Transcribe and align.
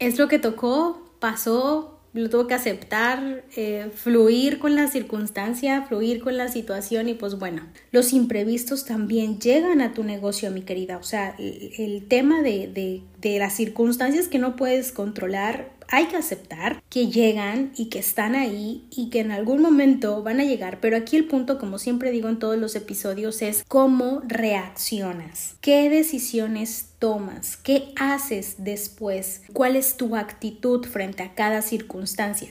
es 0.00 0.18
lo 0.18 0.26
que 0.26 0.38
tocó, 0.38 1.14
pasó, 1.20 2.00
lo 2.12 2.28
tuve 2.28 2.48
que 2.48 2.54
aceptar, 2.54 3.44
eh, 3.56 3.90
fluir 3.94 4.58
con 4.58 4.74
la 4.74 4.88
circunstancia, 4.88 5.82
fluir 5.82 6.20
con 6.20 6.36
la 6.36 6.48
situación 6.48 7.08
y 7.08 7.14
pues 7.14 7.38
bueno, 7.38 7.62
los 7.92 8.12
imprevistos 8.12 8.84
también 8.84 9.38
llegan 9.38 9.80
a 9.80 9.92
tu 9.92 10.02
negocio, 10.02 10.50
mi 10.50 10.62
querida. 10.62 10.96
O 10.96 11.04
sea, 11.04 11.36
el, 11.38 12.06
tema 12.08 12.42
de, 12.42 13.02
de 13.20 13.38
las 13.38 13.54
circunstancias 13.54 14.28
que 14.28 14.38
no 14.38 14.56
puedes 14.56 14.92
controlar, 14.92 15.70
hay 15.88 16.06
que 16.06 16.16
aceptar 16.16 16.82
que 16.88 17.08
llegan 17.08 17.72
y 17.76 17.86
que 17.86 17.98
están 17.98 18.34
ahí 18.34 18.86
y 18.90 19.10
que 19.10 19.20
en 19.20 19.32
algún 19.32 19.60
momento 19.60 20.22
van 20.22 20.40
a 20.40 20.44
llegar, 20.44 20.78
pero 20.80 20.96
aquí 20.96 21.16
el 21.16 21.26
punto, 21.26 21.58
como 21.58 21.78
siempre 21.78 22.12
digo 22.12 22.28
en 22.28 22.38
todos 22.38 22.56
los 22.56 22.76
episodios, 22.76 23.42
es 23.42 23.64
cómo 23.66 24.22
reaccionas, 24.26 25.56
qué 25.60 25.90
decisiones 25.90 26.90
tomas, 26.98 27.56
qué 27.56 27.92
haces 27.96 28.56
después, 28.58 29.42
cuál 29.52 29.76
es 29.76 29.96
tu 29.96 30.16
actitud 30.16 30.86
frente 30.86 31.22
a 31.22 31.34
cada 31.34 31.62
circunstancia. 31.62 32.50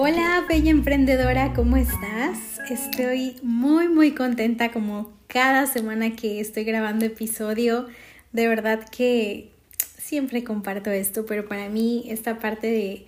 Hola, 0.00 0.44
bella 0.48 0.70
emprendedora, 0.70 1.54
¿cómo 1.54 1.76
estás? 1.76 2.60
Estoy 2.70 3.34
muy, 3.42 3.88
muy 3.88 4.14
contenta 4.14 4.70
como 4.70 5.10
cada 5.26 5.66
semana 5.66 6.14
que 6.14 6.38
estoy 6.38 6.62
grabando 6.62 7.04
episodio. 7.04 7.88
De 8.30 8.46
verdad 8.46 8.88
que 8.96 9.50
siempre 9.76 10.44
comparto 10.44 10.92
esto, 10.92 11.26
pero 11.26 11.48
para 11.48 11.68
mí 11.68 12.04
esta 12.06 12.38
parte 12.38 12.68
de 12.68 13.06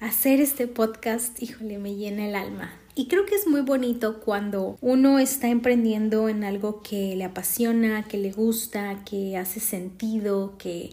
hacer 0.00 0.40
este 0.40 0.66
podcast, 0.66 1.40
híjole, 1.40 1.78
me 1.78 1.94
llena 1.94 2.26
el 2.26 2.34
alma. 2.34 2.72
Y 2.96 3.06
creo 3.06 3.24
que 3.24 3.36
es 3.36 3.46
muy 3.46 3.60
bonito 3.60 4.18
cuando 4.18 4.76
uno 4.80 5.20
está 5.20 5.48
emprendiendo 5.48 6.28
en 6.28 6.42
algo 6.42 6.82
que 6.82 7.14
le 7.14 7.22
apasiona, 7.22 8.02
que 8.02 8.18
le 8.18 8.32
gusta, 8.32 9.04
que 9.08 9.36
hace 9.36 9.60
sentido, 9.60 10.58
que 10.58 10.90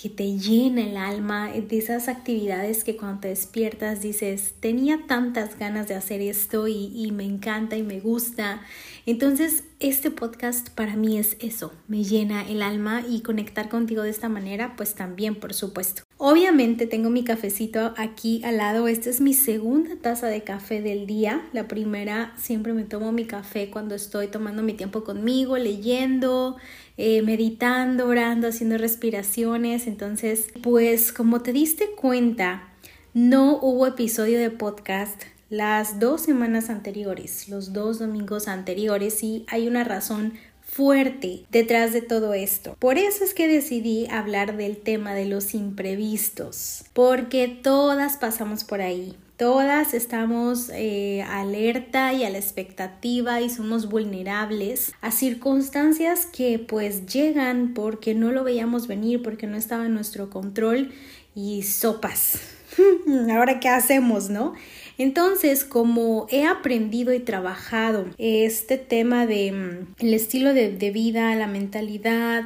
que 0.00 0.10
te 0.10 0.38
llena 0.38 0.82
el 0.82 0.96
alma, 0.98 1.50
de 1.50 1.78
esas 1.78 2.08
actividades 2.08 2.84
que 2.84 2.98
cuando 2.98 3.22
te 3.22 3.28
despiertas 3.28 4.02
dices, 4.02 4.54
tenía 4.60 5.06
tantas 5.06 5.58
ganas 5.58 5.88
de 5.88 5.94
hacer 5.94 6.20
esto 6.20 6.68
y, 6.68 6.92
y, 6.94 7.12
me 7.12 7.24
encanta 7.24 7.76
y 7.76 7.82
me 7.82 7.98
gusta. 7.98 8.60
Entonces, 9.06 9.64
este 9.80 10.10
podcast 10.10 10.68
para 10.68 10.96
mí 10.96 11.18
es 11.18 11.38
eso, 11.40 11.72
me 11.88 12.04
llena 12.04 12.46
el 12.46 12.62
alma 12.62 13.02
y 13.08 13.22
conectar 13.22 13.70
contigo 13.70 14.02
de 14.02 14.10
esta 14.10 14.28
manera, 14.28 14.74
pues 14.76 14.94
también, 14.94 15.34
por 15.34 15.54
supuesto. 15.54 16.05
Obviamente 16.18 16.86
tengo 16.86 17.10
mi 17.10 17.24
cafecito 17.24 17.92
aquí 17.98 18.42
al 18.42 18.56
lado, 18.56 18.88
esta 18.88 19.10
es 19.10 19.20
mi 19.20 19.34
segunda 19.34 19.96
taza 19.96 20.28
de 20.28 20.42
café 20.44 20.80
del 20.80 21.06
día. 21.06 21.46
La 21.52 21.68
primera 21.68 22.32
siempre 22.38 22.72
me 22.72 22.84
tomo 22.84 23.12
mi 23.12 23.26
café 23.26 23.68
cuando 23.68 23.94
estoy 23.94 24.28
tomando 24.28 24.62
mi 24.62 24.72
tiempo 24.72 25.04
conmigo, 25.04 25.58
leyendo, 25.58 26.56
eh, 26.96 27.20
meditando, 27.20 28.08
orando, 28.08 28.48
haciendo 28.48 28.78
respiraciones. 28.78 29.86
Entonces, 29.86 30.48
pues 30.62 31.12
como 31.12 31.42
te 31.42 31.52
diste 31.52 31.90
cuenta, 31.90 32.66
no 33.12 33.58
hubo 33.60 33.86
episodio 33.86 34.38
de 34.38 34.48
podcast 34.48 35.22
las 35.50 36.00
dos 36.00 36.22
semanas 36.22 36.70
anteriores, 36.70 37.48
los 37.48 37.72
dos 37.72 37.98
domingos 37.98 38.48
anteriores 38.48 39.22
y 39.22 39.44
hay 39.48 39.68
una 39.68 39.84
razón 39.84 40.32
fuerte 40.76 41.46
detrás 41.50 41.94
de 41.94 42.02
todo 42.02 42.34
esto. 42.34 42.76
Por 42.78 42.98
eso 42.98 43.24
es 43.24 43.32
que 43.32 43.48
decidí 43.48 44.06
hablar 44.10 44.58
del 44.58 44.76
tema 44.76 45.14
de 45.14 45.24
los 45.24 45.54
imprevistos, 45.54 46.84
porque 46.92 47.48
todas 47.48 48.18
pasamos 48.18 48.64
por 48.64 48.82
ahí. 48.82 49.16
Todas 49.38 49.94
estamos 49.94 50.70
eh, 50.74 51.22
alerta 51.22 52.12
y 52.12 52.24
a 52.24 52.30
la 52.30 52.38
expectativa 52.38 53.40
y 53.40 53.48
somos 53.48 53.88
vulnerables 53.88 54.92
a 55.00 55.10
circunstancias 55.10 56.26
que 56.26 56.58
pues 56.58 57.06
llegan 57.06 57.72
porque 57.74 58.14
no 58.14 58.32
lo 58.32 58.44
veíamos 58.44 58.86
venir, 58.86 59.22
porque 59.22 59.46
no 59.46 59.56
estaba 59.56 59.86
en 59.86 59.94
nuestro 59.94 60.28
control 60.28 60.92
y 61.34 61.62
sopas. 61.62 62.38
Ahora 63.30 63.60
qué 63.60 63.68
hacemos, 63.68 64.28
¿no? 64.28 64.54
Entonces, 64.98 65.64
como 65.64 66.26
he 66.30 66.46
aprendido 66.46 67.12
y 67.12 67.20
trabajado 67.20 68.06
este 68.18 68.78
tema 68.78 69.26
de 69.26 69.52
mm, 69.52 70.04
el 70.04 70.14
estilo 70.14 70.54
de, 70.54 70.90
vida, 70.90 71.34
la 71.34 71.46
mentalidad, 71.46 72.44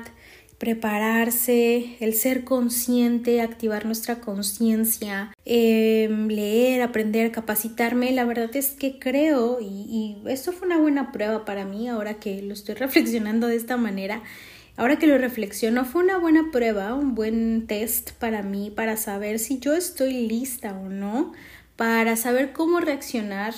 prepararse, 0.58 1.96
el 2.00 2.14
ser 2.14 2.44
consciente, 2.44 3.40
activar 3.40 3.86
nuestra 3.86 4.20
conciencia, 4.20 5.34
em, 5.44 6.28
leer, 6.28 6.82
aprender, 6.82 7.30
capacitarme. 7.30 8.10
La 8.12 8.24
verdad 8.24 8.54
es 8.54 8.72
que 8.72 8.98
creo, 8.98 9.58
y, 9.60 9.64
y 9.64 10.28
esto 10.28 10.52
fue 10.52 10.66
una 10.66 10.78
buena 10.78 11.12
prueba 11.12 11.44
para 11.44 11.64
mí 11.64 11.88
ahora 11.88 12.14
que 12.14 12.42
lo 12.42 12.52
estoy 12.52 12.74
reflexionando 12.76 13.46
de 13.46 13.56
esta 13.56 13.76
manera. 13.76 14.22
Ahora 14.76 14.98
que 14.98 15.06
lo 15.06 15.18
reflexiono, 15.18 15.84
fue 15.84 16.02
una 16.02 16.16
buena 16.16 16.50
prueba, 16.50 16.94
un 16.94 17.14
buen 17.14 17.66
test 17.66 18.12
para 18.12 18.42
mí 18.42 18.70
para 18.70 18.96
saber 18.96 19.38
si 19.38 19.58
yo 19.58 19.74
estoy 19.74 20.26
lista 20.26 20.72
o 20.72 20.88
no, 20.88 21.32
para 21.80 22.14
saber 22.16 22.52
cómo 22.52 22.78
reaccionar 22.80 23.54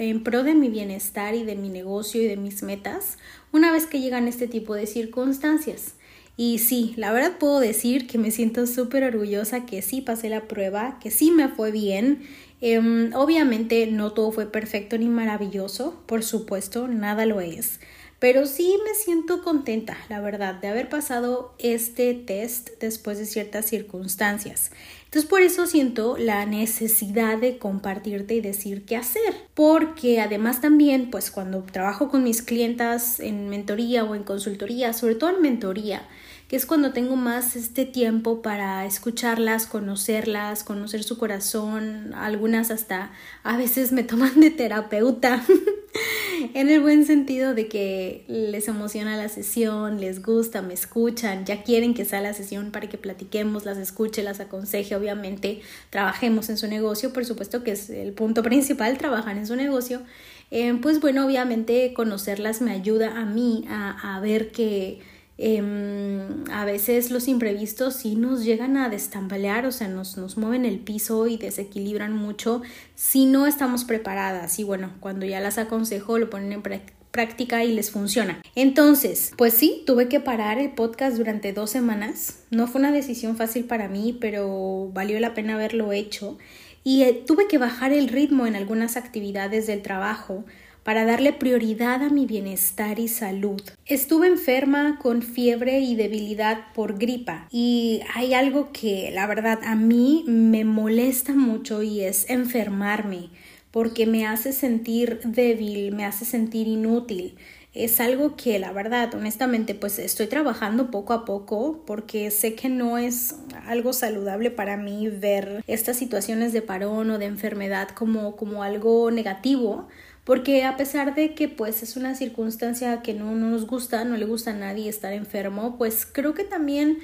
en 0.00 0.24
pro 0.24 0.42
de 0.42 0.56
mi 0.56 0.68
bienestar 0.68 1.36
y 1.36 1.44
de 1.44 1.54
mi 1.54 1.68
negocio 1.68 2.20
y 2.20 2.26
de 2.26 2.36
mis 2.36 2.64
metas 2.64 3.18
una 3.52 3.70
vez 3.70 3.86
que 3.86 4.00
llegan 4.00 4.26
este 4.26 4.48
tipo 4.48 4.74
de 4.74 4.88
circunstancias. 4.88 5.94
Y 6.36 6.58
sí, 6.58 6.94
la 6.96 7.12
verdad 7.12 7.38
puedo 7.38 7.60
decir 7.60 8.08
que 8.08 8.18
me 8.18 8.32
siento 8.32 8.66
súper 8.66 9.04
orgullosa 9.04 9.64
que 9.64 9.80
sí 9.80 10.00
pasé 10.00 10.28
la 10.28 10.48
prueba, 10.48 10.98
que 11.00 11.12
sí 11.12 11.30
me 11.30 11.46
fue 11.46 11.70
bien. 11.70 12.26
Em, 12.60 13.14
obviamente 13.14 13.86
no 13.86 14.12
todo 14.12 14.32
fue 14.32 14.50
perfecto 14.50 14.98
ni 14.98 15.06
maravilloso, 15.06 16.02
por 16.06 16.24
supuesto, 16.24 16.88
nada 16.88 17.26
lo 17.26 17.40
es. 17.40 17.78
Pero 18.18 18.46
sí 18.46 18.76
me 18.84 18.94
siento 18.94 19.42
contenta, 19.42 19.96
la 20.08 20.20
verdad, 20.20 20.54
de 20.54 20.68
haber 20.68 20.88
pasado 20.88 21.54
este 21.58 22.14
test 22.14 22.70
después 22.80 23.18
de 23.18 23.26
ciertas 23.26 23.66
circunstancias. 23.66 24.72
Entonces 25.16 25.30
por 25.30 25.40
eso 25.40 25.66
siento 25.66 26.18
la 26.18 26.44
necesidad 26.44 27.38
de 27.38 27.56
compartirte 27.56 28.34
y 28.34 28.42
decir 28.42 28.84
qué 28.84 28.96
hacer. 28.96 29.34
Porque 29.54 30.20
además 30.20 30.60
también, 30.60 31.10
pues 31.10 31.30
cuando 31.30 31.62
trabajo 31.62 32.10
con 32.10 32.22
mis 32.22 32.42
clientas 32.42 33.18
en 33.18 33.48
mentoría 33.48 34.04
o 34.04 34.14
en 34.14 34.24
consultoría, 34.24 34.92
sobre 34.92 35.14
todo 35.14 35.30
en 35.30 35.40
mentoría, 35.40 36.02
que 36.48 36.56
es 36.56 36.66
cuando 36.66 36.92
tengo 36.92 37.16
más 37.16 37.56
este 37.56 37.86
tiempo 37.86 38.42
para 38.42 38.84
escucharlas, 38.84 39.66
conocerlas, 39.66 40.64
conocer 40.64 41.02
su 41.02 41.16
corazón, 41.16 42.12
algunas 42.12 42.70
hasta 42.70 43.10
a 43.42 43.56
veces 43.56 43.92
me 43.92 44.02
toman 44.02 44.38
de 44.38 44.50
terapeuta, 44.50 45.42
en 46.54 46.68
el 46.68 46.80
buen 46.80 47.04
sentido 47.04 47.54
de 47.54 47.68
que 47.68 48.24
les 48.28 48.68
emociona 48.68 49.16
la 49.16 49.28
sesión, 49.28 50.00
les 50.00 50.22
gusta, 50.22 50.62
me 50.62 50.74
escuchan, 50.74 51.44
ya 51.44 51.62
quieren 51.62 51.94
que 51.94 52.04
sea 52.04 52.20
la 52.20 52.32
sesión 52.32 52.70
para 52.70 52.88
que 52.88 52.98
platiquemos, 52.98 53.64
las 53.64 53.78
escuche, 53.78 54.22
las 54.22 54.40
aconseje, 54.40 54.96
obviamente 54.96 55.60
trabajemos 55.90 56.48
en 56.48 56.56
su 56.56 56.66
negocio, 56.68 57.12
por 57.12 57.24
supuesto 57.24 57.64
que 57.64 57.72
es 57.72 57.90
el 57.90 58.12
punto 58.12 58.42
principal, 58.44 58.98
trabajar 58.98 59.36
en 59.36 59.46
su 59.46 59.56
negocio. 59.56 60.02
Eh, 60.50 60.78
pues 60.80 61.00
bueno, 61.00 61.26
obviamente 61.26 61.92
conocerlas 61.92 62.60
me 62.60 62.70
ayuda 62.70 63.18
a 63.18 63.24
mí 63.24 63.64
a, 63.68 64.16
a 64.16 64.20
ver 64.20 64.52
que 64.52 65.00
Em, 65.38 66.44
a 66.50 66.64
veces 66.64 67.10
los 67.10 67.28
imprevistos 67.28 67.94
sí 67.96 68.16
nos 68.16 68.44
llegan 68.44 68.76
a 68.76 68.88
destambalear, 68.88 69.66
o 69.66 69.72
sea, 69.72 69.88
nos, 69.88 70.16
nos 70.16 70.38
mueven 70.38 70.64
el 70.64 70.78
piso 70.78 71.26
y 71.26 71.36
desequilibran 71.36 72.16
mucho 72.16 72.62
si 72.94 73.26
no 73.26 73.46
estamos 73.46 73.84
preparadas. 73.84 74.58
Y 74.58 74.64
bueno, 74.64 74.92
cuando 75.00 75.26
ya 75.26 75.40
las 75.40 75.58
aconsejo, 75.58 76.18
lo 76.18 76.30
ponen 76.30 76.52
en 76.52 76.62
práctica 77.10 77.64
y 77.64 77.72
les 77.72 77.90
funciona. 77.90 78.40
Entonces, 78.54 79.32
pues 79.36 79.54
sí, 79.54 79.82
tuve 79.86 80.08
que 80.08 80.20
parar 80.20 80.58
el 80.58 80.72
podcast 80.72 81.16
durante 81.16 81.52
dos 81.52 81.70
semanas. 81.70 82.40
No 82.50 82.66
fue 82.66 82.80
una 82.80 82.92
decisión 82.92 83.36
fácil 83.36 83.64
para 83.64 83.88
mí, 83.88 84.16
pero 84.18 84.90
valió 84.92 85.20
la 85.20 85.34
pena 85.34 85.54
haberlo 85.54 85.92
hecho. 85.92 86.38
Y 86.82 87.02
eh, 87.02 87.24
tuve 87.26 87.48
que 87.48 87.58
bajar 87.58 87.92
el 87.92 88.08
ritmo 88.08 88.46
en 88.46 88.54
algunas 88.54 88.96
actividades 88.96 89.66
del 89.66 89.82
trabajo 89.82 90.44
para 90.86 91.04
darle 91.04 91.32
prioridad 91.32 92.00
a 92.04 92.10
mi 92.10 92.26
bienestar 92.26 93.00
y 93.00 93.08
salud. 93.08 93.60
Estuve 93.86 94.28
enferma 94.28 95.00
con 95.02 95.20
fiebre 95.20 95.80
y 95.80 95.96
debilidad 95.96 96.72
por 96.74 96.96
gripa 96.96 97.48
y 97.50 98.02
hay 98.14 98.34
algo 98.34 98.70
que 98.70 99.10
la 99.12 99.26
verdad 99.26 99.58
a 99.64 99.74
mí 99.74 100.22
me 100.28 100.64
molesta 100.64 101.34
mucho 101.34 101.82
y 101.82 102.02
es 102.02 102.30
enfermarme 102.30 103.30
porque 103.72 104.06
me 104.06 104.28
hace 104.28 104.52
sentir 104.52 105.18
débil, 105.24 105.92
me 105.92 106.04
hace 106.04 106.24
sentir 106.24 106.68
inútil. 106.68 107.34
es 107.74 108.00
algo 108.00 108.36
que 108.36 108.60
la 108.60 108.70
verdad, 108.70 109.12
honestamente, 109.12 109.74
pues 109.74 109.98
estoy 109.98 110.28
trabajando 110.28 110.92
poco 110.92 111.14
a 111.14 111.24
poco 111.24 111.82
porque 111.84 112.30
sé 112.30 112.54
que 112.54 112.68
no 112.68 112.96
es 112.96 113.34
algo 113.66 113.92
saludable 113.92 114.52
para 114.52 114.76
mí 114.76 115.08
ver 115.08 115.64
estas 115.66 115.96
situaciones 115.96 116.52
de 116.52 116.62
parón 116.62 117.10
o 117.10 117.18
de 117.18 117.24
enfermedad 117.24 117.88
como, 117.88 118.36
como 118.36 118.62
algo 118.62 119.10
negativo 119.10 119.88
porque 120.26 120.64
a 120.64 120.76
pesar 120.76 121.14
de 121.14 121.34
que 121.34 121.48
pues 121.48 121.84
es 121.84 121.96
una 121.96 122.16
circunstancia 122.16 123.00
que 123.00 123.14
no, 123.14 123.30
no 123.36 123.48
nos 123.48 123.64
gusta, 123.64 124.04
no 124.04 124.16
le 124.16 124.26
gusta 124.26 124.50
a 124.50 124.54
nadie 124.54 124.88
estar 124.88 125.12
enfermo, 125.12 125.78
pues 125.78 126.04
creo 126.04 126.34
que 126.34 126.42
también 126.42 126.98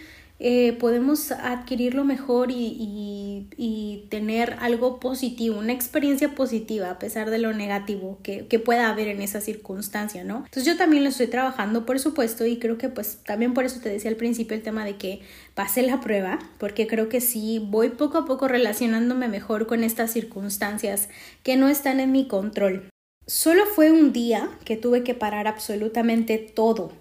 eh, 0.44 0.72
podemos 0.72 1.30
adquirirlo 1.30 2.02
mejor 2.02 2.50
y, 2.50 3.46
y, 3.56 4.06
tener 4.08 4.56
algo 4.58 4.98
positivo, 4.98 5.60
una 5.60 5.72
experiencia 5.72 6.34
positiva 6.34 6.90
a 6.90 6.98
pesar 6.98 7.30
de 7.30 7.38
lo 7.38 7.52
negativo 7.52 8.18
que, 8.24 8.48
que, 8.48 8.58
pueda 8.58 8.90
haber 8.90 9.06
en 9.06 9.22
esa 9.22 9.40
circunstancia, 9.40 10.24
¿no? 10.24 10.38
Entonces 10.38 10.64
yo 10.64 10.76
también 10.76 11.04
lo 11.04 11.10
estoy 11.10 11.28
trabajando, 11.28 11.86
por 11.86 12.00
supuesto, 12.00 12.44
y 12.44 12.58
creo 12.58 12.76
que 12.76 12.88
pues 12.88 13.20
también 13.24 13.54
por 13.54 13.64
eso 13.64 13.80
te 13.80 13.88
decía 13.88 14.10
al 14.10 14.16
principio 14.16 14.56
el 14.56 14.64
tema 14.64 14.84
de 14.84 14.96
que 14.96 15.20
pase 15.54 15.82
la 15.82 16.00
prueba, 16.00 16.40
porque 16.58 16.88
creo 16.88 17.08
que 17.08 17.20
sí 17.20 17.64
voy 17.64 17.90
poco 17.90 18.18
a 18.18 18.24
poco 18.24 18.48
relacionándome 18.48 19.28
mejor 19.28 19.68
con 19.68 19.84
estas 19.84 20.10
circunstancias 20.10 21.08
que 21.44 21.56
no 21.56 21.68
están 21.68 22.00
en 22.00 22.10
mi 22.10 22.26
control. 22.26 22.91
Solo 23.26 23.66
fue 23.66 23.92
un 23.92 24.12
día 24.12 24.50
que 24.64 24.76
tuve 24.76 25.04
que 25.04 25.14
parar 25.14 25.46
absolutamente 25.46 26.38
todo, 26.38 26.92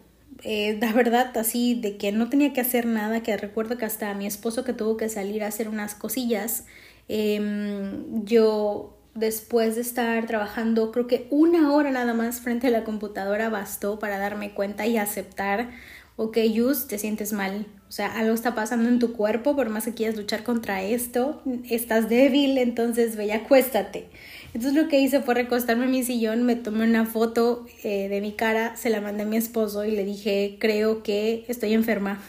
eh, 0.44 0.78
la 0.80 0.94
verdad, 0.94 1.36
así 1.38 1.74
de 1.80 1.98
que 1.98 2.12
no 2.12 2.30
tenía 2.30 2.54
que 2.54 2.62
hacer 2.62 2.86
nada, 2.86 3.24
que 3.24 3.36
recuerdo 3.38 3.78
que 3.78 3.86
hasta 3.86 4.14
mi 4.14 4.28
esposo 4.28 4.64
que 4.64 4.74
tuvo 4.74 4.98
que 4.98 5.10
salir 5.10 5.44
a 5.44 5.48
hacer 5.48 5.68
unas 5.68 5.96
cosillas, 5.96 6.66
em, 7.08 8.24
yo 8.24 8.98
después 9.16 9.76
de 9.76 9.82
estar 9.82 10.26
trabajando 10.28 10.92
creo 10.92 11.08
que 11.08 11.28
una 11.32 11.74
hora 11.74 11.92
nada 11.92 12.14
más 12.14 12.40
frente 12.40 12.68
a 12.68 12.70
la 12.72 12.84
computadora 12.84 13.50
bastó 13.50 14.00
para 14.00 14.18
darme 14.20 14.54
cuenta 14.54 14.86
y 14.88 14.98
aceptar, 14.98 15.72
ok, 16.18 16.38
Yus, 16.38 16.88
te 16.88 16.98
sientes 17.00 17.34
mal, 17.34 17.66
o 17.90 17.92
sea, 17.92 18.08
algo 18.18 18.34
está 18.34 18.56
pasando 18.56 18.90
en 18.90 19.00
tu 19.00 19.14
cuerpo, 19.14 19.56
por 19.56 19.70
más 19.70 19.86
que 19.86 19.94
quieras 19.94 20.16
luchar 20.18 20.44
contra 20.44 20.82
esto, 20.84 21.42
estás 21.70 22.10
débil, 22.10 22.58
entonces 22.58 23.18
y 23.20 23.32
acuéstate. 23.32 24.10
Entonces 24.54 24.82
lo 24.82 24.90
que 24.90 25.00
hice 25.00 25.22
fue 25.22 25.34
recostarme 25.34 25.86
en 25.86 25.92
mi 25.92 26.04
sillón, 26.04 26.44
me 26.44 26.56
tomé 26.56 26.84
una 26.84 27.06
foto 27.06 27.66
eh, 27.84 28.10
de 28.10 28.20
mi 28.20 28.34
cara, 28.34 28.76
se 28.76 28.90
la 28.90 29.00
mandé 29.00 29.24
a 29.24 29.26
mi 29.26 29.38
esposo 29.38 29.86
y 29.86 29.92
le 29.92 30.04
dije, 30.04 30.58
creo 30.60 31.04
que 31.04 31.46
estoy 31.48 31.74
enferma. 31.74 32.22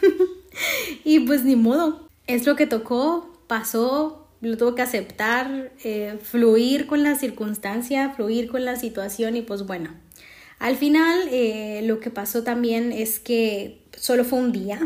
y 1.03 1.19
pues 1.21 1.43
ni 1.43 1.55
modo, 1.55 2.07
es 2.27 2.45
lo 2.45 2.55
que 2.55 2.65
tocó, 2.65 3.29
pasó, 3.47 4.27
lo 4.39 4.57
tuve 4.57 4.75
que 4.75 4.81
aceptar, 4.81 5.71
eh, 5.83 6.17
fluir 6.21 6.87
con 6.87 7.03
la 7.03 7.15
circunstancia, 7.15 8.11
fluir 8.11 8.49
con 8.49 8.63
la 8.63 8.77
situación 8.77 9.35
y 9.35 9.41
pues 9.41 9.65
bueno. 9.65 9.89
Al 10.59 10.77
final 10.77 11.27
eh, 11.29 11.81
lo 11.83 11.99
que 11.99 12.09
pasó 12.09 12.43
también 12.43 12.93
es 12.93 13.19
que 13.19 13.81
solo 13.97 14.23
fue 14.23 14.39
un 14.39 14.53
día, 14.53 14.79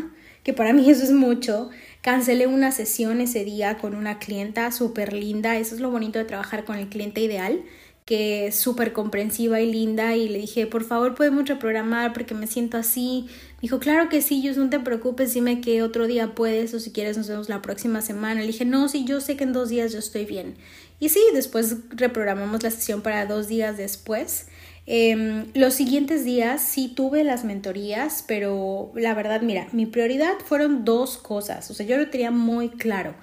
que 0.44 0.54
para 0.54 0.74
mí 0.74 0.90
eso 0.90 1.04
es 1.04 1.12
mucho, 1.12 1.70
Cancelé 2.08 2.48
una 2.48 2.72
sesión 2.72 3.20
ese 3.20 3.44
día 3.44 3.80
con 3.80 3.94
una 3.94 4.18
clienta 4.18 4.72
súper 4.72 5.12
linda. 5.12 5.58
Eso 5.58 5.76
es 5.76 5.82
lo 5.82 5.92
bonito 5.92 6.18
de 6.20 6.24
trabajar 6.24 6.64
con 6.64 6.78
el 6.78 6.88
cliente 6.88 7.20
ideal, 7.20 7.66
que 8.06 8.48
es 8.48 8.56
súper 8.56 8.94
comprensiva 8.94 9.60
y 9.60 9.70
linda. 9.70 10.16
Y 10.16 10.30
le 10.30 10.40
dije, 10.40 10.68
por 10.68 10.86
favor, 10.86 11.16
podemos 11.16 11.46
reprogramar 11.50 12.14
porque 12.14 12.34
me 12.34 12.48
siento 12.48 12.78
así. 12.78 13.28
Dijo, 13.62 13.80
claro 13.80 14.08
que 14.08 14.22
sí, 14.22 14.42
yo 14.42 14.54
no 14.54 14.70
te 14.70 14.80
preocupes, 14.80 15.34
dime 15.34 15.60
que 15.60 15.84
otro 15.84 16.08
día 16.08 16.34
puedes 16.34 16.74
o 16.74 16.80
si 16.80 16.94
quieres 16.94 17.18
nos 17.18 17.28
vemos 17.28 17.50
la 17.50 17.62
próxima 17.62 18.02
semana. 18.02 18.40
Le 18.40 18.48
dije, 18.48 18.64
no, 18.64 18.88
sí, 18.88 19.04
yo 19.04 19.20
sé 19.20 19.36
que 19.36 19.44
en 19.44 19.52
dos 19.52 19.68
días 19.68 19.92
yo 19.92 20.00
estoy 20.00 20.24
bien. 20.24 20.56
Y 21.02 21.10
sí, 21.10 21.20
después 21.34 21.76
reprogramamos 21.90 22.64
la 22.64 22.72
sesión 22.72 23.02
para 23.02 23.26
dos 23.26 23.50
días 23.50 23.76
después. 23.76 24.46
Em, 24.90 25.48
los 25.54 25.74
siguientes 25.74 26.24
días 26.24 26.62
sí 26.62 26.88
tuve 26.88 27.26
las 27.26 27.44
mentorías, 27.44 28.24
pero 28.26 28.94
la 28.96 29.14
verdad, 29.14 29.42
mira, 29.42 29.68
mi 29.74 29.86
prioridad 29.86 30.36
fueron 30.46 30.86
dos 30.86 31.18
cosas, 31.18 31.70
o 31.70 31.74
sea, 31.74 31.86
yo 31.86 31.98
lo 31.98 32.10
tenía 32.10 32.32
muy 32.32 32.70
claro. 32.70 33.14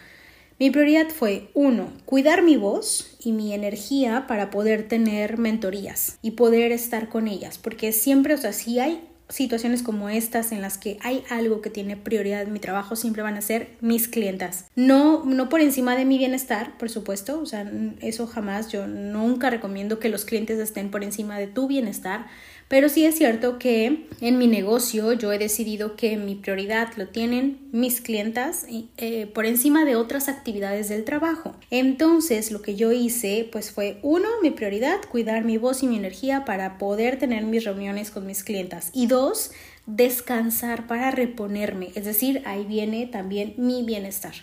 Mi 0.59 0.71
prioridad 0.71 1.09
fue, 1.09 1.49
uno, 1.55 1.91
cuidar 2.05 2.43
mi 2.43 2.59
voz 2.59 3.17
y 3.19 3.33
mi 3.33 3.55
energía 3.55 4.27
para 4.29 4.51
poder 4.51 4.87
tener 4.89 5.39
mentorías 5.39 6.19
y 6.21 6.33
poder 6.33 6.71
estar 6.71 7.09
con 7.09 7.29
ellas, 7.29 7.57
porque 7.57 7.93
siempre, 7.93 8.35
o 8.35 8.39
sea, 8.39 8.53
si 8.53 8.79
hay 8.79 9.01
situaciones 9.29 9.83
como 9.83 10.09
estas 10.09 10.53
en 10.53 10.61
las 10.61 10.79
que 10.79 10.99
hay 11.03 11.25
algo 11.31 11.61
que 11.63 11.71
tiene 11.71 11.97
prioridad 11.97 12.43
en 12.43 12.53
mi 12.53 12.61
trabajo 12.61 12.95
siempre 12.95 13.23
van 13.23 13.37
a 13.37 13.41
ser 13.41 13.77
mis 13.81 14.09
clientas. 14.09 14.67
No, 14.77 15.25
no 15.25 15.49
por 15.49 15.61
encima 15.61 15.97
de 15.97 16.05
mi 16.05 16.19
bienestar, 16.19 16.77
por 16.79 16.91
supuesto, 16.91 17.41
o 17.41 17.47
sea, 17.47 17.71
eso 18.01 18.27
jamás, 18.27 18.71
yo 18.71 18.87
nunca 18.87 19.51
recomiendo 19.51 19.99
que 19.99 20.09
los 20.09 20.25
clientes 20.25 20.59
estén 20.59 20.91
por 20.91 21.03
encima 21.03 21.39
de 21.39 21.47
tu 21.47 21.67
bienestar, 21.67 22.27
pero 22.75 22.89
sí 22.89 23.07
es 23.07 23.17
cierto 23.17 23.61
que 23.61 24.09
en 24.21 24.37
mi 24.37 24.49
negocio 24.49 25.13
yo 25.13 25.33
he 25.33 25.39
decidido 25.39 25.95
que 25.95 26.17
mi 26.17 26.35
prioridad 26.35 26.89
lo 26.97 27.07
tienen 27.07 27.61
mis 27.71 28.01
clientas 28.01 28.67
eh, 28.97 29.31
por 29.33 29.47
encima 29.47 29.85
de 29.85 29.95
otras 29.95 30.29
actividades 30.29 30.89
del 30.89 31.05
trabajo. 31.05 31.55
Entonces 31.71 32.51
lo 32.51 32.63
que 32.63 32.75
yo 32.75 32.91
hice 32.91 33.49
pues 33.53 33.71
fue 33.71 34.01
uno, 34.03 34.27
mi 34.43 34.51
prioridad, 34.51 35.01
cuidar 35.09 35.45
mi 35.45 35.57
voz 35.57 35.85
y 35.85 35.87
mi 35.87 35.97
energía 35.97 36.45
para 36.45 36.77
poder 36.77 37.17
tener 37.17 37.45
mis 37.45 37.63
reuniones 37.63 38.11
con 38.11 38.27
mis 38.27 38.43
clientas. 38.43 38.91
Y 38.93 39.07
dos, 39.07 39.53
descansar 39.87 40.89
para 40.89 41.13
reponerme. 41.13 41.93
Es 41.95 42.07
decir, 42.07 42.43
ahí 42.45 42.65
viene 42.65 43.07
también 43.07 43.55
mi 43.57 43.85
bienestar. 43.85 44.35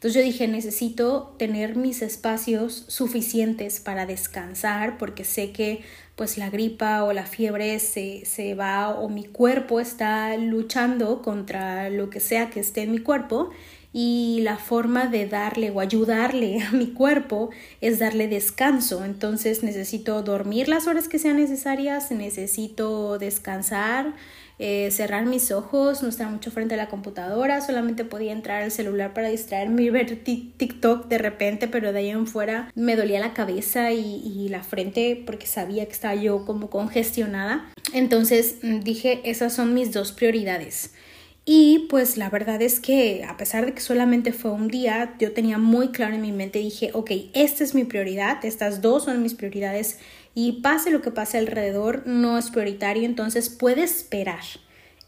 Entonces 0.00 0.22
yo 0.22 0.26
dije, 0.26 0.48
necesito 0.48 1.34
tener 1.38 1.76
mis 1.76 2.00
espacios 2.00 2.84
suficientes 2.88 3.80
para 3.80 4.06
descansar 4.06 4.96
porque 4.96 5.24
sé 5.24 5.52
que 5.52 5.82
pues 6.20 6.36
la 6.36 6.50
gripa 6.50 7.04
o 7.04 7.14
la 7.14 7.24
fiebre 7.24 7.78
se, 7.78 8.26
se 8.26 8.54
va 8.54 8.90
o 8.90 9.08
mi 9.08 9.24
cuerpo 9.24 9.80
está 9.80 10.36
luchando 10.36 11.22
contra 11.22 11.88
lo 11.88 12.10
que 12.10 12.20
sea 12.20 12.50
que 12.50 12.60
esté 12.60 12.82
en 12.82 12.92
mi 12.92 12.98
cuerpo 12.98 13.48
y 13.92 14.40
la 14.42 14.56
forma 14.56 15.06
de 15.06 15.26
darle 15.26 15.70
o 15.70 15.80
ayudarle 15.80 16.62
a 16.68 16.72
mi 16.72 16.88
cuerpo 16.88 17.50
es 17.80 17.98
darle 17.98 18.28
descanso. 18.28 19.04
Entonces 19.04 19.62
necesito 19.62 20.22
dormir 20.22 20.68
las 20.68 20.86
horas 20.86 21.08
que 21.08 21.18
sean 21.18 21.36
necesarias, 21.36 22.10
necesito 22.10 23.18
descansar, 23.18 24.14
eh, 24.62 24.90
cerrar 24.90 25.24
mis 25.24 25.52
ojos, 25.52 26.02
no 26.02 26.10
estar 26.10 26.30
mucho 26.30 26.50
frente 26.50 26.74
a 26.74 26.76
la 26.76 26.90
computadora, 26.90 27.62
solamente 27.62 28.04
podía 28.04 28.32
entrar 28.32 28.62
al 28.62 28.70
celular 28.70 29.14
para 29.14 29.30
distraerme 29.30 29.84
y 29.84 29.90
ver 29.90 30.22
TikTok 30.22 31.08
de 31.08 31.16
repente, 31.16 31.66
pero 31.66 31.94
de 31.94 32.00
ahí 32.00 32.10
en 32.10 32.26
fuera 32.26 32.70
me 32.74 32.94
dolía 32.94 33.20
la 33.20 33.32
cabeza 33.32 33.90
y, 33.92 34.22
y 34.22 34.50
la 34.50 34.62
frente 34.62 35.22
porque 35.24 35.46
sabía 35.46 35.86
que 35.86 35.92
estaba 35.92 36.14
yo 36.14 36.44
como 36.44 36.68
congestionada. 36.68 37.72
Entonces 37.94 38.56
mm, 38.62 38.80
dije, 38.80 39.22
esas 39.24 39.54
son 39.54 39.72
mis 39.72 39.92
dos 39.92 40.12
prioridades. 40.12 40.92
Y 41.44 41.86
pues 41.88 42.16
la 42.16 42.30
verdad 42.30 42.60
es 42.62 42.80
que 42.80 43.24
a 43.24 43.36
pesar 43.36 43.66
de 43.66 43.72
que 43.72 43.80
solamente 43.80 44.32
fue 44.32 44.52
un 44.52 44.68
día, 44.68 45.16
yo 45.18 45.32
tenía 45.32 45.58
muy 45.58 45.88
claro 45.88 46.14
en 46.14 46.20
mi 46.20 46.32
mente, 46.32 46.58
dije, 46.58 46.90
ok, 46.92 47.10
esta 47.32 47.64
es 47.64 47.74
mi 47.74 47.84
prioridad, 47.84 48.44
estas 48.44 48.82
dos 48.82 49.04
son 49.04 49.22
mis 49.22 49.34
prioridades 49.34 49.98
y 50.34 50.60
pase 50.60 50.90
lo 50.90 51.02
que 51.02 51.10
pase 51.10 51.38
alrededor, 51.38 52.06
no 52.06 52.38
es 52.38 52.50
prioritario, 52.50 53.04
entonces 53.04 53.48
puede 53.48 53.82
esperar. 53.82 54.44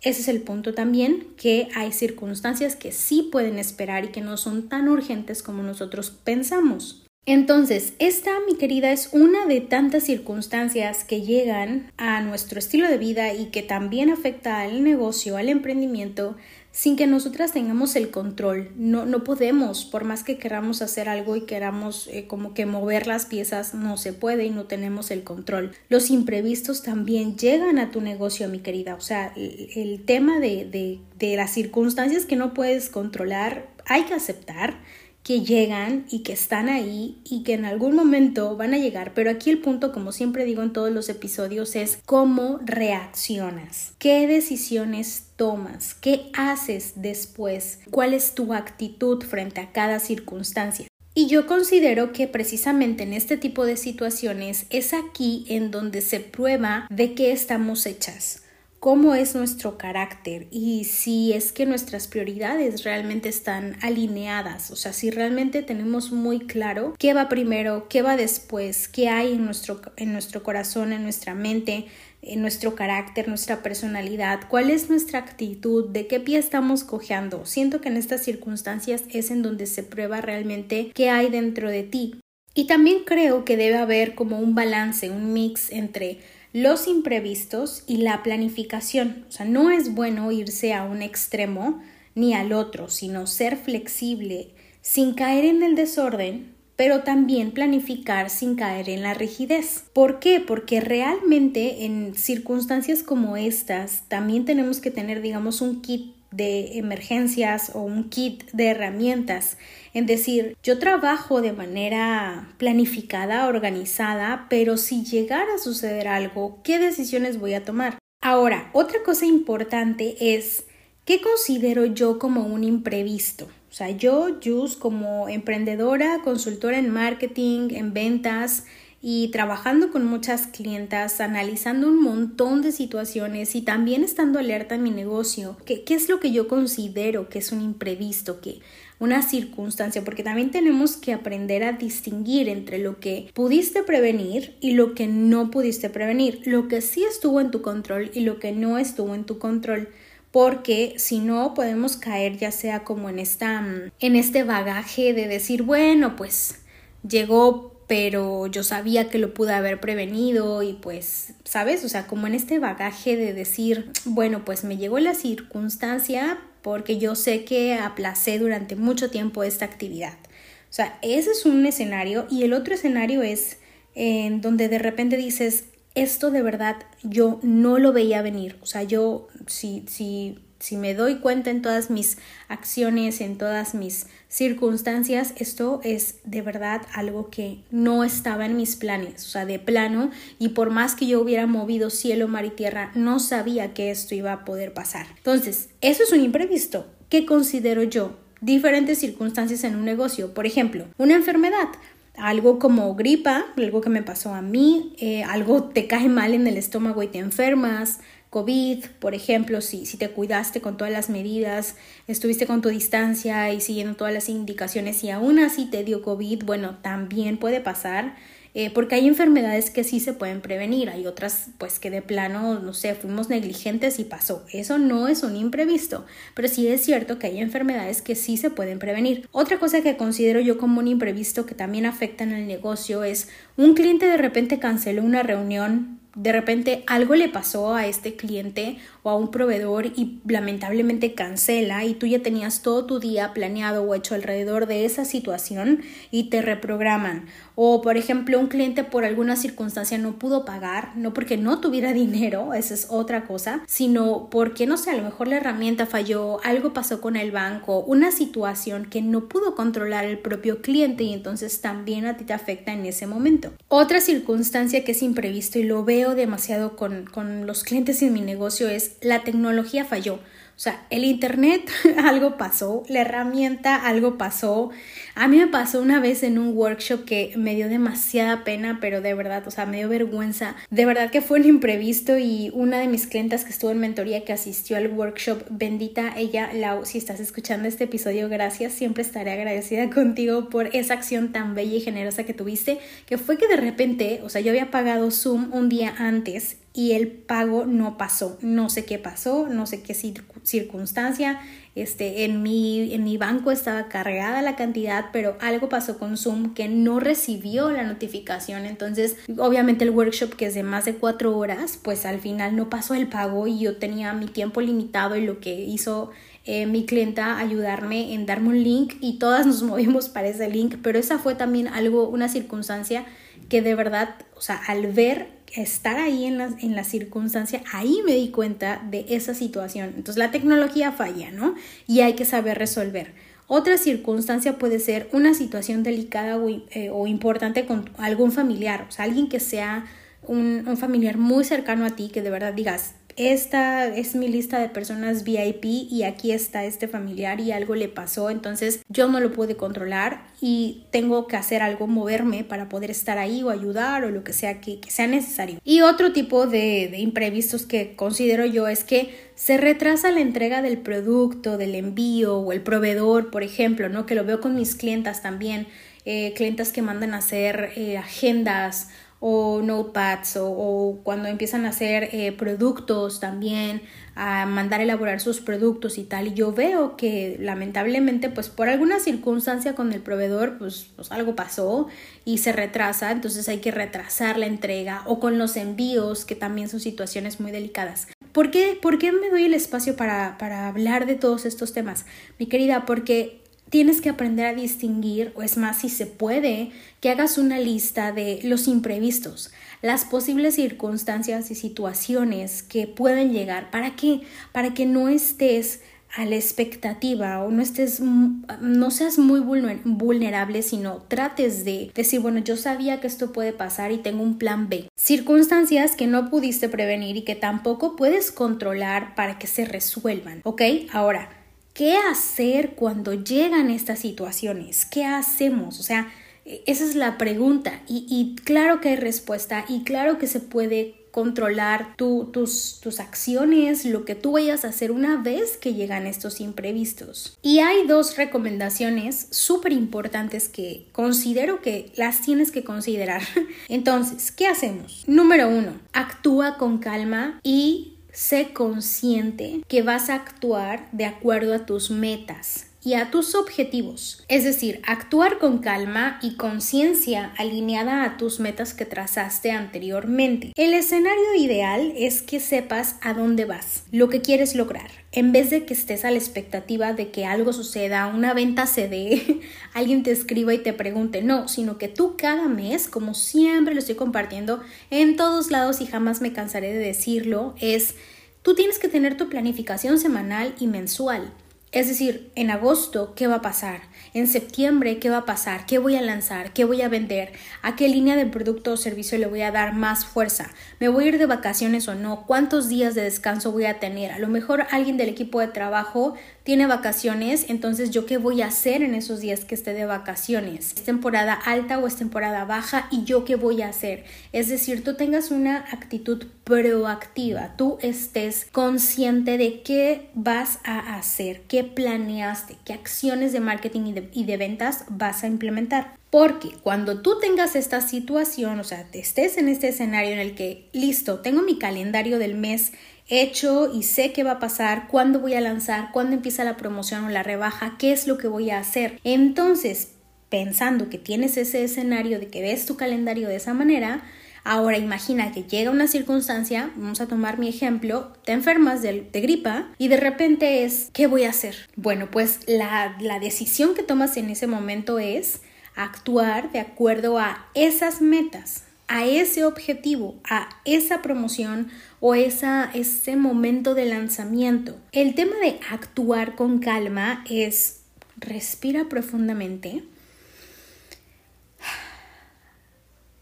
Ese 0.00 0.23
es 0.23 0.28
el 0.28 0.42
punto 0.42 0.75
también, 0.75 1.28
que 1.37 1.68
hay 1.76 1.92
circunstancias 1.92 2.75
que 2.75 2.90
sí 2.90 3.28
pueden 3.30 3.59
esperar 3.59 4.04
y 4.04 4.09
que 4.09 4.21
no 4.21 4.37
son 4.37 4.68
tan 4.68 4.88
urgentes 4.88 5.45
como 5.45 5.62
nosotros 5.62 6.11
pensamos. 6.11 7.01
Entonces, 7.25 7.93
esta, 8.00 8.33
mi 8.49 8.57
querida, 8.57 8.91
es 8.91 9.11
una 9.12 9.47
de 9.47 9.61
tantas 9.61 10.02
circunstancias 10.02 11.05
que 11.05 11.21
llegan 11.21 11.93
a 11.97 12.21
nuestro 12.21 12.59
estilo 12.59 12.88
de 12.88 12.99
vida 12.99 13.33
y 13.33 13.47
que 13.47 13.62
también 13.62 14.11
afecta 14.11 14.62
al 14.62 14.83
negocio, 14.83 15.37
al 15.37 15.49
emprendimiento, 15.49 16.37
sin 16.73 16.97
que 16.97 17.07
nosotras 17.07 17.52
tengamos 17.52 17.95
el 17.95 18.11
control. 18.11 18.73
No, 18.76 19.07
no 19.07 19.23
podemos, 19.23 19.85
por 19.85 20.02
más 20.02 20.25
que 20.25 20.37
queramos 20.37 20.83
hacer 20.83 21.09
algo 21.09 21.37
y 21.37 21.43
queramos 21.43 22.09
eh, 22.09 22.26
como 22.26 22.55
que 22.55 22.67
mover 22.67 23.07
las 23.07 23.26
piezas, 23.26 23.73
no 23.73 23.99
se 23.99 24.12
puede 24.12 24.47
y 24.47 24.50
no 24.50 24.64
tenemos 24.64 25.12
el 25.12 25.23
control. 25.23 25.73
Los 25.88 26.11
imprevistos 26.11 26.83
también 26.83 27.37
llegan 27.37 27.79
a 27.79 27.93
tu 27.93 28.00
negocio, 28.00 28.49
mi 28.49 28.59
querida. 28.59 28.97
O 28.97 29.00
sea, 29.00 29.33
el, 29.37 30.02
tema 30.05 30.41
de, 30.41 30.99
las 31.21 31.52
circunstancias 31.52 32.25
que 32.25 32.35
no 32.35 32.52
puedes 32.52 32.88
controlar, 32.88 33.69
hay 33.87 34.02
que 34.05 34.14
aceptar 34.14 34.81
que 35.23 35.41
llegan 35.43 36.07
y 36.11 36.21
que 36.21 36.33
están 36.33 36.69
ahí 36.69 37.19
y 37.25 37.43
que 37.43 37.55
en 37.55 37.64
algún 37.64 37.95
momento 37.95 38.57
van 38.57 38.75
a 38.75 38.79
llegar, 38.79 39.12
pero 39.14 39.31
aquí 39.31 39.50
el 39.50 39.61
punto, 39.61 39.93
como 39.93 40.12
siempre 40.12 40.45
digo 40.45 40.62
en 40.62 40.73
todos 40.73 40.91
los 40.91 41.09
episodios, 41.09 41.76
es 41.76 41.99
cómo 42.05 42.61
reaccionas, 42.64 43.95
qué 43.99 44.26
decisiones 44.26 45.26
tomas, 45.37 45.95
qué 45.95 46.31
haces 46.35 46.95
después, 46.97 47.81
cuál 47.91 48.14
es 48.14 48.35
tu 48.35 48.52
actitud 48.55 49.23
frente 49.23 49.61
a 49.61 49.73
cada 49.73 50.00
circunstancia. 50.00 50.87
Y 51.14 51.26
yo 51.26 51.47
considero 51.47 52.12
que 52.12 52.26
precisamente 52.26 53.02
en 53.02 53.12
este 53.12 53.37
tipo 53.37 53.67
de 53.67 53.76
situaciones 53.76 54.67
es 54.71 54.95
aquí 54.95 55.45
en 55.49 55.71
donde 55.71 56.00
se 56.00 56.21
prueba 56.21 56.87
de 56.91 57.14
qué 57.14 57.33
estamos 57.33 57.85
hechas 57.85 58.41
cómo 58.83 59.15
es 59.15 59.37
nuestro 59.37 59.79
carácter 59.79 60.49
y 60.51 60.83
si 60.87 61.33
es 61.33 61.53
que 61.53 61.67
nuestras 61.67 62.09
prioridades 62.09 62.83
realmente 62.83 63.29
están 63.29 63.77
alineadas, 63.81 64.73
o 64.73 64.77
sea, 64.77 64.93
si 64.93 65.12
realmente 65.12 65.62
tenemos 65.62 66.11
muy 66.11 66.41
claro 66.49 66.97
qué 66.99 67.15
va 67.15 67.29
primero, 67.29 67.87
qué 67.89 68.03
va 68.03 68.17
después, 68.17 68.89
qué 68.89 69.09
hay 69.09 69.35
en 69.35 69.45
nuestro, 69.45 69.81
en 69.95 70.12
nuestro 70.12 70.43
corazón, 70.43 70.93
en 70.93 71.05
nuestra 71.05 71.33
mente, 71.33 71.87
eh, 72.23 72.35
nuestro 72.35 72.75
carácter, 72.75 73.29
nuestra 73.29 73.62
personalidad, 73.62 74.41
cuál 74.49 74.69
es 74.69 74.91
nuestra 74.91 75.21
actitud, 75.21 75.89
de 75.91 76.09
qué 76.09 76.19
pie 76.19 76.39
estamos 76.39 76.83
cojeando. 76.83 77.47
Siento 77.47 77.81
que 77.81 77.89
en 77.89 77.97
estas 77.97 78.25
circunstancias 78.25 79.05
es 79.11 79.31
en 79.31 79.43
donde 79.43 79.67
se 79.67 79.85
prueba 79.85 80.21
realmente 80.23 80.91
qué 80.93 81.09
hay 81.09 81.31
dentro 81.31 81.71
de 81.71 81.85
ti. 81.85 82.21
Y 82.53 82.67
también 82.67 83.05
creo 83.07 83.45
que 83.45 83.57
debe 83.57 83.77
haber 83.77 84.17
como 84.17 84.41
un 84.41 84.57
balance, 84.57 85.09
un 85.09 85.33
mix 85.33 85.71
entre 85.71 86.19
los 86.52 86.87
imprevistos 86.87 87.85
y 87.87 87.99
la 87.99 88.23
planificación. 88.23 89.25
O 89.28 89.32
sea, 89.32 89.47
no 89.47 89.71
es 89.71 89.94
bueno 89.94 90.30
irse 90.32 90.75
a 90.75 90.85
un 90.85 91.02
extremo 91.02 91.80
ni 92.14 92.35
al 92.35 92.52
otro, 92.52 92.88
sino 92.88 93.26
ser 93.26 93.56
flexible 93.56 94.50
sin 94.82 95.14
caer 95.14 95.44
en 95.44 95.62
el 95.62 95.75
desorden, 95.75 96.54
pero 96.76 97.02
también 97.04 97.52
planificar 97.52 98.28
sin 98.28 98.56
caer 98.56 98.88
en 98.88 99.02
la 99.02 99.14
rigidez. 99.14 99.85
¿Por 99.92 100.18
qué? 100.18 100.40
Porque 100.40 100.80
realmente 100.80 101.85
en 101.85 102.14
circunstancias 102.14 103.02
como 103.02 103.37
estas 103.37 104.04
también 104.09 104.44
tenemos 104.44 104.80
que 104.80 104.90
tener, 104.90 105.23
digamos, 105.23 105.61
un 105.61 105.80
kit 105.80 106.16
de 106.33 106.79
emergencias 106.79 107.73
o 107.75 107.83
un 107.83 108.09
kit 108.11 108.51
de 108.53 108.69
herramientas. 108.69 109.59
En 109.95 110.07
decir, 110.07 110.57
yo 110.62 110.79
trabajo 110.79 111.43
de 111.43 111.53
manera 111.53 112.55
planificada, 112.59 113.47
organizada, 113.47 114.47
pero 114.49 114.77
si 114.77 115.05
llegara 115.05 115.55
a 115.55 115.59
suceder 115.59 116.09
algo, 116.09 116.59
¿qué 116.65 116.79
decisiones 116.79 117.39
voy 117.39 117.55
a 117.55 117.65
tomar? 117.65 117.99
Ahora, 118.21 118.71
otra 118.73 119.03
cosa 119.05 119.27
importante 119.27 120.35
es, 120.35 120.65
¿qué 121.05 121.21
considero 121.21 121.87
yo 121.87 122.19
como 122.19 122.47
un 122.47 122.65
imprevisto? 122.65 123.49
O 123.73 123.75
sea, 123.75 123.91
yo, 123.91 124.39
Jus, 124.45 124.77
como 124.77 125.29
emprendedora, 125.31 126.21
consultora 126.23 126.79
en 126.79 126.91
marketing, 126.91 127.71
en 127.71 127.95
ventas, 127.95 128.65
y 129.04 129.28
trabajando 129.28 129.90
con 129.90 130.06
muchas 130.06 130.47
clientas, 130.47 131.21
analizando 131.21 131.88
un 131.88 132.00
montón 132.00 132.62
de 132.62 132.71
situaciones 132.71 133.56
y 133.56 133.62
también 133.62 134.04
estando 134.04 134.38
alerta 134.38 134.76
en 134.76 134.85
mi 134.85 134.92
negocio, 134.92 135.56
¿qué, 135.66 135.82
es 135.88 136.09
lo 136.09 136.21
que 136.21 136.30
yo 136.30 136.47
considero 136.47 137.28
que 137.28 137.40
es 137.40 137.50
un 137.50 137.61
imprevisto, 137.61 138.40
que 138.40 138.61
una 139.00 139.23
circunstancia, 139.23 140.04
porque 140.04 140.23
también 140.23 140.52
tenemos 140.52 140.97
que 140.97 141.12
aprender 141.12 141.64
a 141.64 141.73
distinguir 141.73 142.49
entre 142.49 142.78
lo 142.78 143.00
que 143.00 143.32
pudiste 143.35 143.82
prevenir 143.82 144.56
y 144.61 144.75
lo 144.75 144.94
que 144.94 145.09
no 145.09 145.50
pudiste 145.50 145.90
prevenir, 145.90 146.40
lo 146.44 146.68
que 146.68 146.80
sí 146.80 147.02
estuvo 147.02 147.40
en 147.40 147.50
tu 147.50 147.61
control 147.61 148.12
y 148.14 148.21
lo 148.21 148.38
que 148.38 148.52
no 148.52 148.78
estuvo 148.78 149.16
en 149.16 149.25
tu 149.25 149.40
control. 149.40 149.88
Porque 150.30 150.94
si 150.99 151.18
no 151.18 151.52
podemos 151.54 151.97
caer 151.97 152.38
ya 152.38 152.52
sea 152.52 152.85
como 152.85 153.11
en 153.11 153.18
esta 153.18 153.66
en 153.99 154.16
este 154.16 154.44
bagaje 154.44 155.12
de 155.12 155.28
decir 155.28 155.62
bueno 155.62 156.16
pues 156.16 156.61
llegó 157.06 157.72
pero 157.92 158.46
yo 158.46 158.62
sabía 158.62 159.11
que 159.11 159.18
lo 159.18 159.34
pude 159.34 159.52
haber 159.52 159.78
prevenido 159.78 160.62
y 160.62 160.72
pues, 160.72 161.34
¿sabes? 161.44 161.84
O 161.84 161.90
sea, 161.90 162.06
como 162.06 162.26
en 162.26 162.34
este 162.34 162.58
bagaje 162.58 163.16
de 163.16 163.34
decir, 163.34 163.92
bueno, 164.06 164.46
pues 164.46 164.64
me 164.64 164.78
llegó 164.78 164.99
la 164.99 165.12
circunstancia 165.12 166.38
porque 166.62 166.96
yo 166.96 167.14
sé 167.16 167.44
que 167.44 167.75
aplacé 167.75 168.38
durante 168.38 168.76
mucho 168.76 169.11
tiempo 169.11 169.42
esta 169.42 169.66
actividad. 169.66 170.14
O 170.14 170.72
sea, 170.72 170.99
ese 171.02 171.32
es 171.32 171.44
un 171.44 171.66
escenario 171.66 172.26
y 172.30 172.44
el 172.44 172.54
otro 172.54 172.72
escenario 172.72 173.20
es 173.20 173.58
en 173.94 174.40
donde 174.40 174.68
de 174.70 174.78
repente 174.78 175.18
dices, 175.18 175.64
esto 175.94 176.30
de 176.30 176.40
verdad 176.40 176.76
yo 177.02 177.40
no 177.42 177.76
lo 177.76 177.92
veía 177.92 178.22
venir. 178.22 178.56
O 178.62 178.66
sea, 178.66 178.84
yo 178.84 179.28
si, 179.46 179.84
si 179.87 180.38
si 180.62 180.76
me 180.76 180.95
doy 180.95 181.16
cuenta 181.16 181.50
en 181.50 181.61
todas 181.61 181.90
mis 181.90 182.19
acciones, 182.47 183.21
en 183.21 183.37
todas 183.37 183.75
mis 183.75 184.07
circunstancias, 184.28 185.35
esto 185.37 185.81
es 185.83 186.21
de 186.23 186.40
verdad 186.40 186.83
algo 186.95 187.31
que 187.31 187.64
no 187.73 188.04
estaba 188.04 188.47
en 188.47 188.57
mis 188.57 188.76
planes, 188.76 189.26
o 189.26 189.28
sea, 189.28 189.45
de 189.45 189.59
plano, 189.59 190.12
y 190.38 190.50
por 190.50 190.71
más 190.71 190.95
que 190.95 191.09
yo 191.09 191.21
hubiera 191.21 191.49
movido 191.49 191.90
cielo, 191.90 192.28
mar 192.28 192.45
y 192.45 192.50
tierra, 192.50 192.92
no 192.95 193.19
sabía 193.19 193.75
que 193.75 193.90
esto 193.90 194.14
iba 194.14 194.33
a 194.33 194.45
poder 194.45 194.73
pasar. 194.73 195.07
Entonces, 195.16 195.69
eso 195.81 196.04
es 196.04 196.12
un 196.12 196.21
imprevisto. 196.21 196.87
¿Qué 197.09 197.26
considero 197.26 197.83
yo? 197.83 198.16
Diferentes 198.40 198.99
circunstancias 198.99 199.64
en 199.64 199.75
un 199.75 199.85
negocio. 199.85 200.33
Por 200.33 200.47
ejemplo, 200.47 200.87
una 200.97 201.14
enfermedad 201.14 201.71
algo 202.16 202.59
como 202.59 202.95
gripa, 202.95 203.47
algo 203.57 203.81
que 203.81 203.88
me 203.88 204.02
pasó 204.02 204.35
a 204.35 204.42
mí, 204.42 204.95
eh, 204.99 205.25
algo 205.25 205.64
te 205.64 205.87
cae 205.87 206.09
mal 206.09 206.35
en 206.35 206.47
el 206.47 206.59
estómago 206.59 207.02
y 207.02 207.09
te 207.09 207.19
enfermas, 207.19 208.00
COVID, 208.33 208.87
por 208.99 209.15
ejemplo, 209.15 209.61
si, 209.61 209.85
si 209.85 209.99
te 209.99 210.09
cuidaste 210.09 210.62
con 210.62 210.79
todas 210.79 210.91
las 210.91 211.11
medidas, 211.11 211.77
estuviste 212.07 212.47
con 212.47 212.62
tu 212.62 212.71
distancia 212.71 213.53
y 213.53 213.61
siguiendo 213.61 213.95
todas 213.95 214.15
las 214.15 214.31
indicaciones 214.31 215.05
y 215.05 215.11
aún 215.11 215.39
así 215.39 215.67
te 215.67 215.85
dio 215.85 216.01
COVID, 216.01 216.43
bueno, 216.43 216.79
también 216.81 217.37
puede 217.37 217.61
pasar. 217.61 218.17
Eh, 218.55 218.71
porque 218.71 218.95
hay 218.95 219.07
enfermedades 219.07 219.71
que 219.71 219.85
sí 219.85 220.01
se 220.01 220.15
pueden 220.15 220.41
prevenir, 220.41 220.89
hay 220.89 221.07
otras 221.07 221.49
pues 221.59 221.79
que 221.79 221.91
de 221.91 222.01
plano, 222.01 222.59
no 222.59 222.73
sé, 222.73 222.95
fuimos 222.95 223.29
negligentes 223.29 223.99
y 223.99 224.05
pasó. 224.05 224.47
Eso 224.51 224.79
no 224.79 225.09
es 225.09 225.23
un 225.23 225.37
imprevisto, 225.37 226.07
pero 226.35 226.49
sí 226.49 226.69
es 226.69 226.83
cierto 226.83 227.19
que 227.19 227.27
hay 227.27 227.39
enfermedades 227.39 228.01
que 228.01 228.15
sí 228.15 228.39
se 228.39 228.49
pueden 228.49 228.79
prevenir. 228.79 229.29
Otra 229.33 229.59
cosa 229.59 229.83
que 229.83 229.99
considero 229.99 230.41
yo 230.41 230.57
como 230.57 230.81
un 230.81 230.89
imprevisto 230.89 231.45
que 231.45 231.55
también 231.55 231.85
afecta 231.85 232.25
en 232.25 232.33
el 232.33 232.47
negocio 232.47 233.05
es 233.05 233.29
un 233.59 233.75
cliente 233.75 234.07
de 234.07 234.17
repente 234.17 234.59
canceló 234.59 235.03
una 235.03 235.23
reunión 235.23 236.01
de 236.14 236.33
repente 236.33 236.85
algo 236.87 237.14
le 237.14 237.28
pasó 237.28 237.75
a 237.75 237.87
este 237.87 238.16
cliente 238.16 238.78
o 239.02 239.11
a 239.11 239.16
un 239.16 239.31
proveedor 239.31 239.87
y 239.87 240.21
lamentablemente 240.26 241.14
cancela 241.14 241.85
y 241.85 241.95
tú 241.95 242.07
ya 242.07 242.21
tenías 242.21 242.62
todo 242.62 242.85
tu 242.85 242.99
día 243.00 243.33
planeado 243.33 243.83
o 243.83 243.95
hecho 243.95 244.14
alrededor 244.14 244.66
de 244.66 244.85
esa 244.85 245.04
situación 245.04 245.83
y 246.11 246.25
te 246.25 246.42
reprograman. 246.42 247.26
O 247.54 247.83
por 247.83 247.97
ejemplo 247.97 248.38
un 248.38 248.49
cliente 248.49 248.85
por 248.85 249.04
alguna 249.04 249.37
circunstancia 249.37 249.99
no 249.99 250.19
pudo 250.19 250.45
pagar, 250.45 250.97
no 250.97 251.14
porque 251.14 251.37
no 251.37 251.61
tuviera 251.61 251.92
dinero, 251.92 252.54
esa 252.54 252.75
es 252.75 252.87
otra 252.90 253.25
cosa, 253.25 253.62
sino 253.66 254.28
porque 254.31 254.66
no 254.66 254.76
sé, 254.76 254.90
a 254.90 254.97
lo 254.97 255.02
mejor 255.02 255.28
la 255.28 255.37
herramienta 255.37 255.87
falló, 255.87 256.42
algo 256.45 256.73
pasó 256.73 257.00
con 257.00 257.16
el 257.16 257.33
banco, 257.33 257.81
una 257.81 258.12
situación 258.12 258.87
que 258.87 259.02
no 259.02 259.28
pudo 259.28 259.54
controlar 259.54 260.04
el 260.04 260.19
propio 260.19 260.61
cliente 260.61 261.04
y 261.04 261.12
entonces 261.12 261.61
también 261.61 262.07
a 262.07 262.16
ti 262.16 262.25
te 262.25 262.33
afecta 262.33 262.73
en 262.73 262.85
ese 262.85 263.07
momento. 263.07 263.52
Otra 263.69 264.00
circunstancia 264.00 264.85
que 264.85 264.92
es 264.92 265.02
imprevisto 265.02 265.59
y 265.59 265.64
lo 265.64 265.85
veo 265.85 266.01
demasiado 266.11 266.76
con, 266.76 267.06
con 267.06 267.47
los 267.47 267.64
clientes 267.64 268.02
en 268.02 268.12
mi 268.12 268.21
negocio 268.21 268.68
es 268.68 268.97
la 269.00 269.25
tecnología 269.25 269.85
falló. 269.85 270.18
O 270.62 270.64
sea, 270.64 270.87
el 270.90 271.02
Internet 271.02 271.69
algo 272.04 272.37
pasó, 272.37 272.85
la 272.88 273.00
herramienta 273.00 273.75
algo 273.75 274.16
pasó. 274.16 274.71
A 275.16 275.26
mí 275.26 275.38
me 275.38 275.49
pasó 275.49 275.83
una 275.83 275.99
vez 275.99 276.23
en 276.23 276.38
un 276.38 276.57
workshop 276.57 277.04
que 277.04 277.33
me 277.37 277.57
dio 277.57 277.69
demasiada 277.69 278.45
pena, 278.45 278.78
pero 278.81 279.00
de 279.00 279.12
verdad, 279.12 279.42
o 279.49 279.50
sea, 279.50 279.66
me 279.66 279.78
dio 279.78 279.88
vergüenza. 279.88 280.54
De 280.71 280.87
verdad 280.87 281.11
que 281.11 281.21
fue 281.21 281.40
un 281.40 281.47
imprevisto 281.47 282.16
y 282.16 282.52
una 282.54 282.78
de 282.78 282.87
mis 282.87 283.09
clientas 283.09 283.45
que 283.45 283.50
estuvo 283.50 283.73
en 283.73 283.81
mentoría 283.81 284.25
que 284.25 284.33
asistió 284.33 284.76
al 284.76 284.87
workshop, 284.87 285.42
bendita 285.50 286.14
ella, 286.16 286.52
Lau, 286.52 286.87
si 286.87 286.97
estás 286.97 287.19
escuchando 287.19 287.66
este 287.66 287.83
episodio, 287.83 288.28
gracias. 288.28 288.73
Siempre 288.73 289.02
estaré 289.02 289.33
agradecida 289.33 289.90
contigo 289.90 290.49
por 290.49 290.69
esa 290.76 290.95
acción 290.95 291.33
tan 291.33 291.57
bella 291.57 291.75
y 291.75 291.81
generosa 291.81 292.23
que 292.23 292.35
tuviste, 292.35 292.78
que 293.07 293.19
fue 293.19 293.37
que 293.37 293.49
de 293.49 293.57
repente, 293.57 294.21
o 294.23 294.28
sea, 294.28 294.40
yo 294.40 294.50
había 294.50 294.71
pagado 294.71 295.11
Zoom 295.11 295.52
un 295.52 295.69
día 295.69 295.92
antes 295.99 296.59
y 296.73 296.92
el 296.92 297.09
pago 297.09 297.66
no 297.66 297.99
pasó. 297.99 298.38
No 298.40 298.69
sé 298.71 298.85
qué 298.85 298.99
pasó, 298.99 299.49
no 299.49 299.66
sé 299.66 299.83
qué 299.83 299.95
circunstancia. 300.42 301.40
Este, 301.75 302.25
en, 302.25 302.42
mi, 302.42 302.92
en 302.92 303.02
mi 303.02 303.16
banco 303.16 303.50
estaba 303.50 303.88
cargada 303.88 304.42
la 304.42 304.56
cantidad, 304.56 305.06
pero 305.11 305.38
algo 305.40 305.70
pasó 305.70 305.99
con 305.99 306.18
Zoom 306.18 306.52
que 306.52 306.68
no 306.68 307.00
recibió 307.00 307.70
la 307.70 307.82
notificación. 307.84 308.66
Entonces, 308.66 309.16
obviamente 309.38 309.84
el 309.84 309.90
workshop 309.90 310.34
que 310.37 310.46
es 310.46 310.54
de 310.54 310.62
más 310.62 310.84
de 310.84 310.94
cuatro 310.94 311.37
horas, 311.37 311.78
pues 311.82 312.04
al 312.04 312.20
final 312.20 312.56
no 312.56 312.68
pasó 312.68 312.94
el 312.94 313.06
pago 313.06 313.46
y 313.46 313.58
yo 313.58 313.76
tenía 313.78 314.12
mi 314.12 314.26
tiempo 314.26 314.61
limitado 314.61 315.16
y 315.16 315.25
lo 315.25 315.40
que 315.40 315.54
hizo 315.54 316.11
eh, 316.44 316.66
mi 316.66 316.84
clienta 316.84 317.38
ayudarme 317.38 318.14
en 318.14 318.26
darme 318.26 318.49
un 318.49 318.62
link 318.62 318.94
y 319.00 319.18
todas 319.18 319.46
nos 319.46 319.62
movimos 319.62 320.08
para 320.08 320.28
ese 320.28 320.49
link, 320.50 320.76
pero 320.82 320.99
esa 320.99 321.18
fue 321.18 321.34
también 321.34 321.68
algo, 321.68 322.08
una 322.08 322.28
circunstancia 322.28 323.06
que 323.49 323.62
de 323.62 323.75
verdad, 323.75 324.16
o 324.37 324.40
sea, 324.40 324.61
al 324.66 324.87
ver 324.88 325.41
estar 325.54 325.99
ahí 325.99 326.25
en 326.25 326.38
la, 326.38 326.50
en 326.59 326.85
circunstancia, 326.85 327.62
ahí 327.73 328.00
me 328.04 328.14
di 328.14 328.30
cuenta 328.30 328.82
de 328.90 329.06
esa 329.11 329.35
situación. 329.35 329.92
Entonces 329.97 330.16
la 330.16 330.30
tecnología 330.30 330.92
falla, 330.92 331.30
¿no? 331.30 331.54
Y 331.87 332.00
hay 332.00 332.14
que 332.14 332.25
saber 332.25 332.59
resolver. 332.59 333.12
Otra 333.47 333.76
circunstancia 333.76 334.59
puede 334.59 334.78
ser 334.78 335.09
una 335.12 335.35
situación 335.35 335.82
delicada 335.82 336.38
o, 336.38 336.49
eh, 336.49 336.90
importante 337.06 337.66
con 337.66 337.90
algún 337.99 338.32
familiar, 338.32 338.87
o 338.88 338.92
sea, 338.92 339.04
alguien 339.04 339.28
que 339.28 339.40
sea 339.40 339.85
un, 340.23 340.64
un, 340.66 340.76
familiar 340.76 341.18
muy 341.18 341.44
cercano 341.44 341.85
a 341.85 341.90
ti, 341.90 342.09
que 342.09 342.23
de 342.23 342.30
verdad 342.30 342.54
digas, 342.54 342.94
esta 343.16 343.87
es 343.87 344.14
mi 344.14 344.28
lista 344.28 344.59
de 344.59 344.69
personas 344.69 345.25
VIP 345.25 345.64
y 345.64 346.02
aquí 346.04 346.33
está 346.33 346.64
este 346.64 346.88
familiar 346.88 347.40
y 347.40 347.52
algo 347.52 347.75
le 347.75 347.88
pasó, 347.88 348.31
entonces 348.31 348.83
yo 348.88 349.09
no 349.09 349.21
lo 349.21 349.33
pude 349.33 349.57
controlar 349.57 350.26
y 350.40 350.85
tengo 350.90 351.26
que 351.26 351.37
hacer 351.37 351.62
algo, 351.62 351.87
moverme 351.87 352.45
para 352.45 352.69
poder 352.69 352.90
estar 352.90 353.19
ahí 353.19 353.42
o 353.42 353.50
ayudar 353.50 354.04
o 354.04 354.11
lo 354.11 354.25
que 354.25 354.33
sea 354.33 354.61
que, 354.61 354.81
sea 354.88 355.07
necesario. 355.07 355.59
Y 355.64 355.83
otro 355.83 356.12
tipo 356.12 356.47
de, 356.47 356.90
imprevistos 356.99 357.66
que 357.66 357.95
considero 357.95 358.45
yo 358.47 358.69
es 358.69 358.85
que 358.85 359.14
se 359.35 359.57
retrasa 359.57 360.11
la 360.11 360.21
entrega 360.21 360.62
del 360.62 360.78
producto, 360.78 361.59
del 361.59 361.75
envío 361.75 362.38
o 362.38 362.52
el 362.52 362.62
proveedor, 362.62 363.31
por 363.31 363.42
ejemplo, 363.42 363.88
¿no? 363.88 364.07
Que 364.07 364.14
lo 364.14 364.25
veo 364.25 364.40
con 364.40 364.54
mis 364.54 364.75
clientas 364.75 365.23
también, 365.23 365.66
eh, 366.04 366.33
clientas 366.37 366.73
que 366.73 366.83
mandan 366.83 367.14
a 367.14 367.19
hacer 367.19 367.73
eh, 367.76 367.97
agendas 367.99 368.88
o 369.25 369.62
notepads 369.62 370.37
o, 370.37 370.99
cuando 371.05 371.29
empiezan 371.29 371.64
a 371.64 371.69
hacer 371.69 372.09
eh, 372.11 372.33
productos 372.33 373.21
también, 373.21 373.83
a 374.17 374.47
mandar 374.47 374.81
elaborar 374.81 375.21
sus 375.21 375.41
productos 375.41 375.97
y 375.97 376.02
tal. 376.02 376.26
Y 376.26 376.35
yo 376.35 376.52
veo 376.52 376.97
que 376.97 377.37
lamentablemente 377.38 378.31
pues 378.31 378.49
por 378.49 378.69
alguna 378.69 378.99
circunstancia 378.99 379.76
con 379.76 379.93
el 379.93 380.00
proveedor 380.00 380.59
pues, 380.59 380.88
pues 380.97 381.12
algo 381.12 381.37
pasó 381.37 381.87
y 382.25 382.38
se 382.38 382.50
retrasa, 382.50 383.12
entonces 383.12 383.49
hay 383.49 383.59
que 383.59 383.71
retrasar 383.71 384.38
la 384.38 384.47
entrega 384.47 385.05
o 385.07 385.21
con 385.21 385.38
los 385.38 385.57
envíos 385.57 386.25
que 386.25 386.35
también 386.35 386.69
son 386.69 386.81
situaciones 386.81 387.38
muy 387.38 387.52
delicadas. 387.52 388.09
¿Por 388.33 388.50
qué, 388.50 388.76
¿Por 388.83 388.99
qué 388.99 389.12
me 389.12 389.31
doy 389.31 389.45
el 389.45 389.55
espacio 389.55 389.95
para, 389.95 390.37
para 390.37 390.67
hablar 390.67 391.07
de 391.07 391.14
todos 391.14 391.47
estos 391.47 391.73
temas? 391.73 392.07
Mi 392.41 392.47
querida, 392.47 392.87
porque 392.87 393.41
tienes 393.73 394.02
que 394.02 394.11
aprender 394.11 394.45
a 394.45 394.55
distinguir, 394.55 395.33
o 395.35 395.43
es 395.43 395.57
más, 395.57 395.79
si 395.79 395.88
se 395.88 396.05
puede, 396.05 396.73
que 397.00 397.09
hagas 397.09 397.38
una 397.38 397.59
lista 397.59 398.12
de 398.12 398.41
los 398.45 398.69
imprevistos, 398.69 399.50
las 399.81 400.05
posibles 400.05 400.57
circunstancias 400.57 401.50
y 401.50 401.55
situaciones 401.55 402.62
que 402.62 402.87
pueden 402.87 403.33
llegar. 403.33 403.71
¿Para 403.71 403.97
qué? 403.97 404.21
Para 404.52 404.75
que 404.75 404.85
no 404.85 405.09
estés 405.09 405.81
a 406.14 406.26
la 406.26 406.37
expectativa 406.37 407.43
o 407.43 407.50
no 407.50 407.62
estés, 407.62 407.99
no 408.00 408.91
seas 408.91 409.19
muy 409.19 409.41
vulnerable, 409.41 410.61
sino 410.61 410.99
trates 411.09 411.64
de 411.64 411.91
decir, 411.95 412.21
bueno, 412.21 412.41
yo 412.41 412.59
sabía 412.59 413.00
que 413.00 413.07
esto 413.07 413.33
puede 413.33 413.55
pasar 413.55 413.91
y 413.91 413.97
tengo 413.97 414.23
un 414.23 414.37
plan 414.37 414.69
B. 414.69 414.91
Circunstancias 414.97 415.97
que 415.97 416.07
no 416.07 416.29
pudiste 416.29 416.69
prevenir 416.69 417.17
y 417.17 417.23
que 417.23 417.37
tampoco 417.37 417.97
puedes 417.97 418.31
controlar 418.31 419.14
para 419.14 419.38
que 419.38 419.47
se 419.47 419.64
resuelvan, 419.64 420.43
¿ok? 420.45 420.61
Ahora, 420.93 421.41
¿Qué 421.75 421.97
hacer 421.97 422.75
cuando 422.75 423.14
llegan 423.14 423.71
estas 423.71 424.00
situaciones? 424.00 424.85
¿Qué 424.85 425.05
hacemos? 425.05 425.81
O 425.81 425.83
sea, 425.83 426.12
e, 426.45 426.62
esa 426.67 426.85
es 426.85 426.95
la 426.95 427.17
pregunta 427.17 427.83
y, 427.88 428.37
claro 428.45 428.81
que 428.81 428.91
hay 428.91 428.97
respuesta 428.97 429.64
y 429.69 429.83
claro 429.85 430.19
que 430.19 430.26
se 430.26 430.41
puede 430.41 430.97
controlar 431.12 431.95
tus, 431.97 432.81
tus 432.81 432.99
acciones, 432.99 433.85
lo 433.85 434.07
que 434.07 434.14
tú 434.14 434.33
vayas 434.33 434.64
a 434.64 434.69
hacer 434.69 434.91
una 434.91 435.19
vez 435.19 435.59
que 435.59 435.75
llegan 435.75 436.07
estos 436.07 436.41
imprevistos. 436.41 437.38
Y 437.43 437.59
hay 437.59 437.87
dos 437.87 438.17
recomendaciones 438.17 439.29
súper 439.31 439.73
importantes 439.73 440.49
que 440.49 440.87
considero 440.93 441.61
que 441.61 441.93
las 441.97 442.23
tienes 442.23 442.50
que 442.50 442.64
considerar. 442.64 443.23
Entonces, 443.69 444.33
¿qué 444.33 444.47
hacemos? 444.47 445.05
Número 445.07 445.49
uno, 445.49 445.79
actúa 445.93 446.57
con 446.57 446.79
calma 446.79 447.38
y 447.43 447.91
sé 448.12 448.52
consciente 448.52 449.62
que 449.69 449.83
vas 449.83 450.11
a 450.11 450.14
actuar 450.14 450.88
de 450.92 451.07
acuerdo 451.07 451.54
a 451.54 451.66
tus 451.66 451.90
metas 451.90 452.66
y 452.85 452.95
a 452.95 453.11
tus 453.11 453.35
objetivos, 453.35 454.25
es 454.29 454.45
decir, 454.45 454.81
actuar 454.85 455.39
con 455.39 455.59
calma 455.59 456.19
y 456.21 456.35
conciencia 456.35 457.33
alineada 457.39 458.05
a 458.05 458.17
tus 458.17 458.41
metas 458.41 458.75
que 458.75 458.85
trazaste 458.85 459.53
anteriormente. 459.53 460.53
El 460.57 460.75
escenario 460.75 461.35
ideal 461.39 461.93
es 461.97 462.23
que 462.23 462.41
sepas 462.41 462.97
a 463.01 463.15
dónde 463.15 463.45
vas, 463.45 463.85
lo 463.93 464.09
que 464.09 464.21
quieres 464.21 464.55
lograr, 464.55 464.91
en 465.12 465.33
vez 465.33 465.51
de 465.51 465.65
que 465.65 465.75
estés 465.75 466.05
a 466.05 466.11
la 466.11 466.19
expectativa 466.19 466.93
de 466.93 467.11
que 467.11 467.25
algo 467.25 467.53
suceda, 467.53 468.07
una 468.09 468.35
venta 468.35 468.67
se 468.67 468.89
dé, 468.89 469.41
alguien 469.75 470.03
te 470.03 470.11
escriba 470.11 470.53
y 470.53 470.59
te 470.59 470.73
pregunte, 470.73 471.23
no, 471.23 471.49
sino 471.49 471.79
que 471.79 471.89
tú 471.89 472.17
cada 472.17 472.49
mes, 472.49 472.89
como 472.89 473.15
siempre 473.15 473.75
lo 473.75 473.81
estoy 473.81 473.95
compartiendo 473.95 474.61
en 474.91 475.17
todos 475.17 475.51
lados 475.51 475.81
y 475.81 475.87
jamás 475.87 476.21
me 476.21 476.33
cansaré 476.33 476.73
de 476.73 476.79
decirlo, 476.79 477.55
es 477.61 477.95
Tú 478.43 478.57
tienes 478.57 478.81
que 478.81 478.89
tener 478.89 479.17
tu 479.17 479.29
planificación 479.29 480.01
semanal 480.01 480.57
y 480.59 480.67
mensual. 480.67 481.33
Es 481.73 481.88
decir, 481.88 482.31
en 482.35 482.50
agosto, 482.50 483.14
¿qué 483.17 483.26
va 483.26 483.37
a 483.37 483.41
pasar? 483.41 483.81
En 484.12 484.26
septiembre, 484.26 484.99
¿qué 484.99 485.09
va 485.09 485.17
a 485.19 485.25
pasar? 485.25 485.64
¿Qué 485.64 485.79
voy 485.79 485.97
a 485.97 486.02
lanzar? 486.02 486.52
¿Qué 486.52 486.67
voy 486.67 486.83
a 486.83 486.91
vender? 486.91 487.33
¿A 487.62 487.76
qué 487.76 487.88
línea 487.88 488.14
de 488.14 488.26
producto 488.26 488.73
o 488.73 488.76
servicio 488.76 489.17
le 489.17 489.26
voy 489.26 489.41
a 489.41 489.52
dar 489.52 489.73
más 489.73 490.05
fuerza? 490.05 490.50
¿Me 490.81 490.88
voy 490.88 491.05
a 491.05 491.09
ir 491.09 491.19
de 491.19 491.25
vacaciones 491.25 491.88
o 491.88 491.95
no? 491.95 492.26
¿Cuántos 492.26 492.69
días 492.69 492.95
de 492.95 493.00
descanso 493.00 493.52
voy 493.52 493.64
a 493.64 493.81
tener? 493.81 494.12
A 494.12 494.19
lo 494.19 494.29
mejor 494.29 494.67
alguien 494.71 494.99
del 494.99 495.09
equipo 495.09 495.41
de 495.41 495.49
trabajo 495.49 496.12
tiene 496.44 496.66
vacaciones, 496.66 497.46
entonces 497.49 497.90
yo 497.90 498.06
qué 498.06 498.18
voy 498.18 498.42
a 498.42 498.46
hacer 498.46 498.82
en 498.82 498.94
esos 498.94 499.20
días 499.20 499.44
que 499.44 499.54
esté 499.54 499.75
de 499.75 499.84
vacaciones? 499.84 500.72
¿Es 500.75 500.84
temporada 500.84 501.34
alta 501.34 501.78
o 501.78 501.87
es 501.87 501.96
temporada 501.96 502.44
baja? 502.44 502.88
¿Y 502.90 503.05
yo 503.05 503.24
qué 503.24 503.37
voy 503.37 503.62
a 503.62 503.68
hacer? 503.68 504.05
Es 504.33 504.48
decir, 504.48 504.83
tú 504.83 504.94
tengas 504.94 505.31
una 505.31 505.59
actitud 505.59 506.26
proactiva, 506.44 507.55
tú 507.57 507.78
estés 507.81 508.46
consciente 508.50 509.38
de 509.38 509.62
qué 509.62 510.11
vas 510.14 510.59
a 510.64 510.96
hacer, 510.96 511.42
qué 511.42 511.64
planeaste, 511.64 512.57
qué 512.64 512.72
acciones 512.72 513.33
de 513.33 513.40
marketing 513.40 513.94
y 514.12 514.24
de, 514.24 514.37
ventas 514.37 514.85
vas 514.88 515.22
a 515.22 515.28
implementar. 515.28 515.94
Porque 516.11 516.50
cuando 516.62 517.00
tú 517.00 517.18
tengas 517.20 517.57
esta 517.57 517.81
situación, 517.81 518.61
o 518.61 518.64
sea, 518.64 518.85
te 518.85 518.98
estés 518.98 519.38
en 519.38 519.48
este 519.48 519.68
escenario 519.68 520.11
en 520.11 520.18
el 520.18 520.35
que, 520.35 520.68
listo, 520.72 521.20
tengo 521.20 521.42
mi 521.42 521.59
calendario 521.59 522.18
del 522.18 522.35
mes 522.35 522.72
hecho 523.09 523.71
y 523.73 523.83
sé 523.83 524.12
qué 524.12 524.25
va 524.25 524.33
a 524.33 524.38
pasar, 524.38 524.88
cuándo 524.88 525.21
voy 525.21 525.35
a 525.35 525.41
lanzar, 525.41 525.91
cuándo 525.93 526.15
empieza 526.15 526.45
la 526.45 526.57
promoción 526.57 527.05
o 527.05 527.09
la 527.11 527.23
rebaja, 527.23 527.77
qué 527.79 527.93
es 527.93 528.07
lo 528.07 528.19
que 528.19 528.29
voy 528.29 528.51
a 528.51 528.59
hacer. 528.59 529.01
Entonces, 529.05 529.93
pensando 530.29 530.88
que 530.88 530.99
tienes 530.99 531.37
ese 531.37 531.65
escenario 531.65 532.19
de 532.19 532.29
que 532.29 532.43
ves 532.43 532.67
tu 532.67 532.77
calendario 532.77 533.29
de 533.29 533.37
esa 533.37 533.55
manera, 533.55 534.03
Ahora 534.45 534.77
imagina 534.77 535.31
que 535.31 535.45
llega 535.45 535.71
una 535.71 535.87
circunstancia, 535.87 536.71
vamos 536.75 537.01
a 537.01 537.07
tomar 537.07 537.38
mi 537.38 537.49
ejemplo, 537.49 538.12
te 538.25 538.33
enfermas 538.33 538.83
de, 538.83 539.09
gripa 539.12 539.69
y 539.79 539.87
de 539.87 539.97
repente 539.97 540.65
es, 540.65 540.91
¿qué 540.93 541.07
voy 541.07 541.25
a 541.25 541.31
hacer? 541.31 541.55
Bueno, 541.77 542.11
pues 542.11 542.41
la, 542.49 542.97
la 543.01 543.21
decisión 543.21 543.75
que 543.75 543.85
tomas 543.85 544.17
en 544.17 544.31
ese 544.31 544.49
momento 544.49 544.99
es 544.99 545.43
actuar 545.77 546.51
de 546.51 546.59
acuerdo 546.59 547.19
a 547.19 547.47
esas 547.55 548.01
metas, 548.01 548.65
a 548.92 549.07
ese 549.07 549.46
objetivo, 549.46 550.20
a 550.28 550.50
esa 550.66 551.00
promoción 551.00 551.70
o 551.98 552.14
esa, 552.14 552.70
ese 552.74 553.16
momento 553.16 553.74
de 553.74 553.87
lanzamiento. 553.87 554.76
El 554.92 555.14
tema 555.14 555.35
de 555.42 555.59
actuar 555.70 556.35
con 556.35 556.59
calma 556.59 557.24
es 557.26 557.81
respira 558.18 558.90
profundamente 558.90 559.83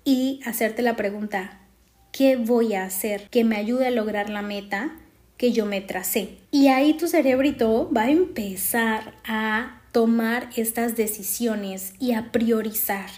y 0.04 0.40
hacerte 0.44 0.82
la 0.82 0.96
pregunta, 0.96 1.60
¿qué 2.10 2.34
voy 2.34 2.74
a 2.74 2.82
hacer 2.82 3.28
que 3.30 3.44
me 3.44 3.54
ayude 3.54 3.86
a 3.86 3.92
lograr 3.92 4.28
la 4.28 4.42
meta 4.42 4.96
que 5.36 5.52
yo 5.52 5.66
me 5.66 5.80
tracé? 5.80 6.38
Y 6.50 6.66
ahí 6.66 6.94
tu 6.94 7.06
cerebrito 7.06 7.88
va 7.96 8.02
a 8.02 8.10
empezar 8.10 9.14
a 9.24 9.82
tomar 9.92 10.50
estas 10.56 10.96
decisiones 10.96 11.92
y 12.00 12.14
a 12.14 12.32
priorizar 12.32 13.08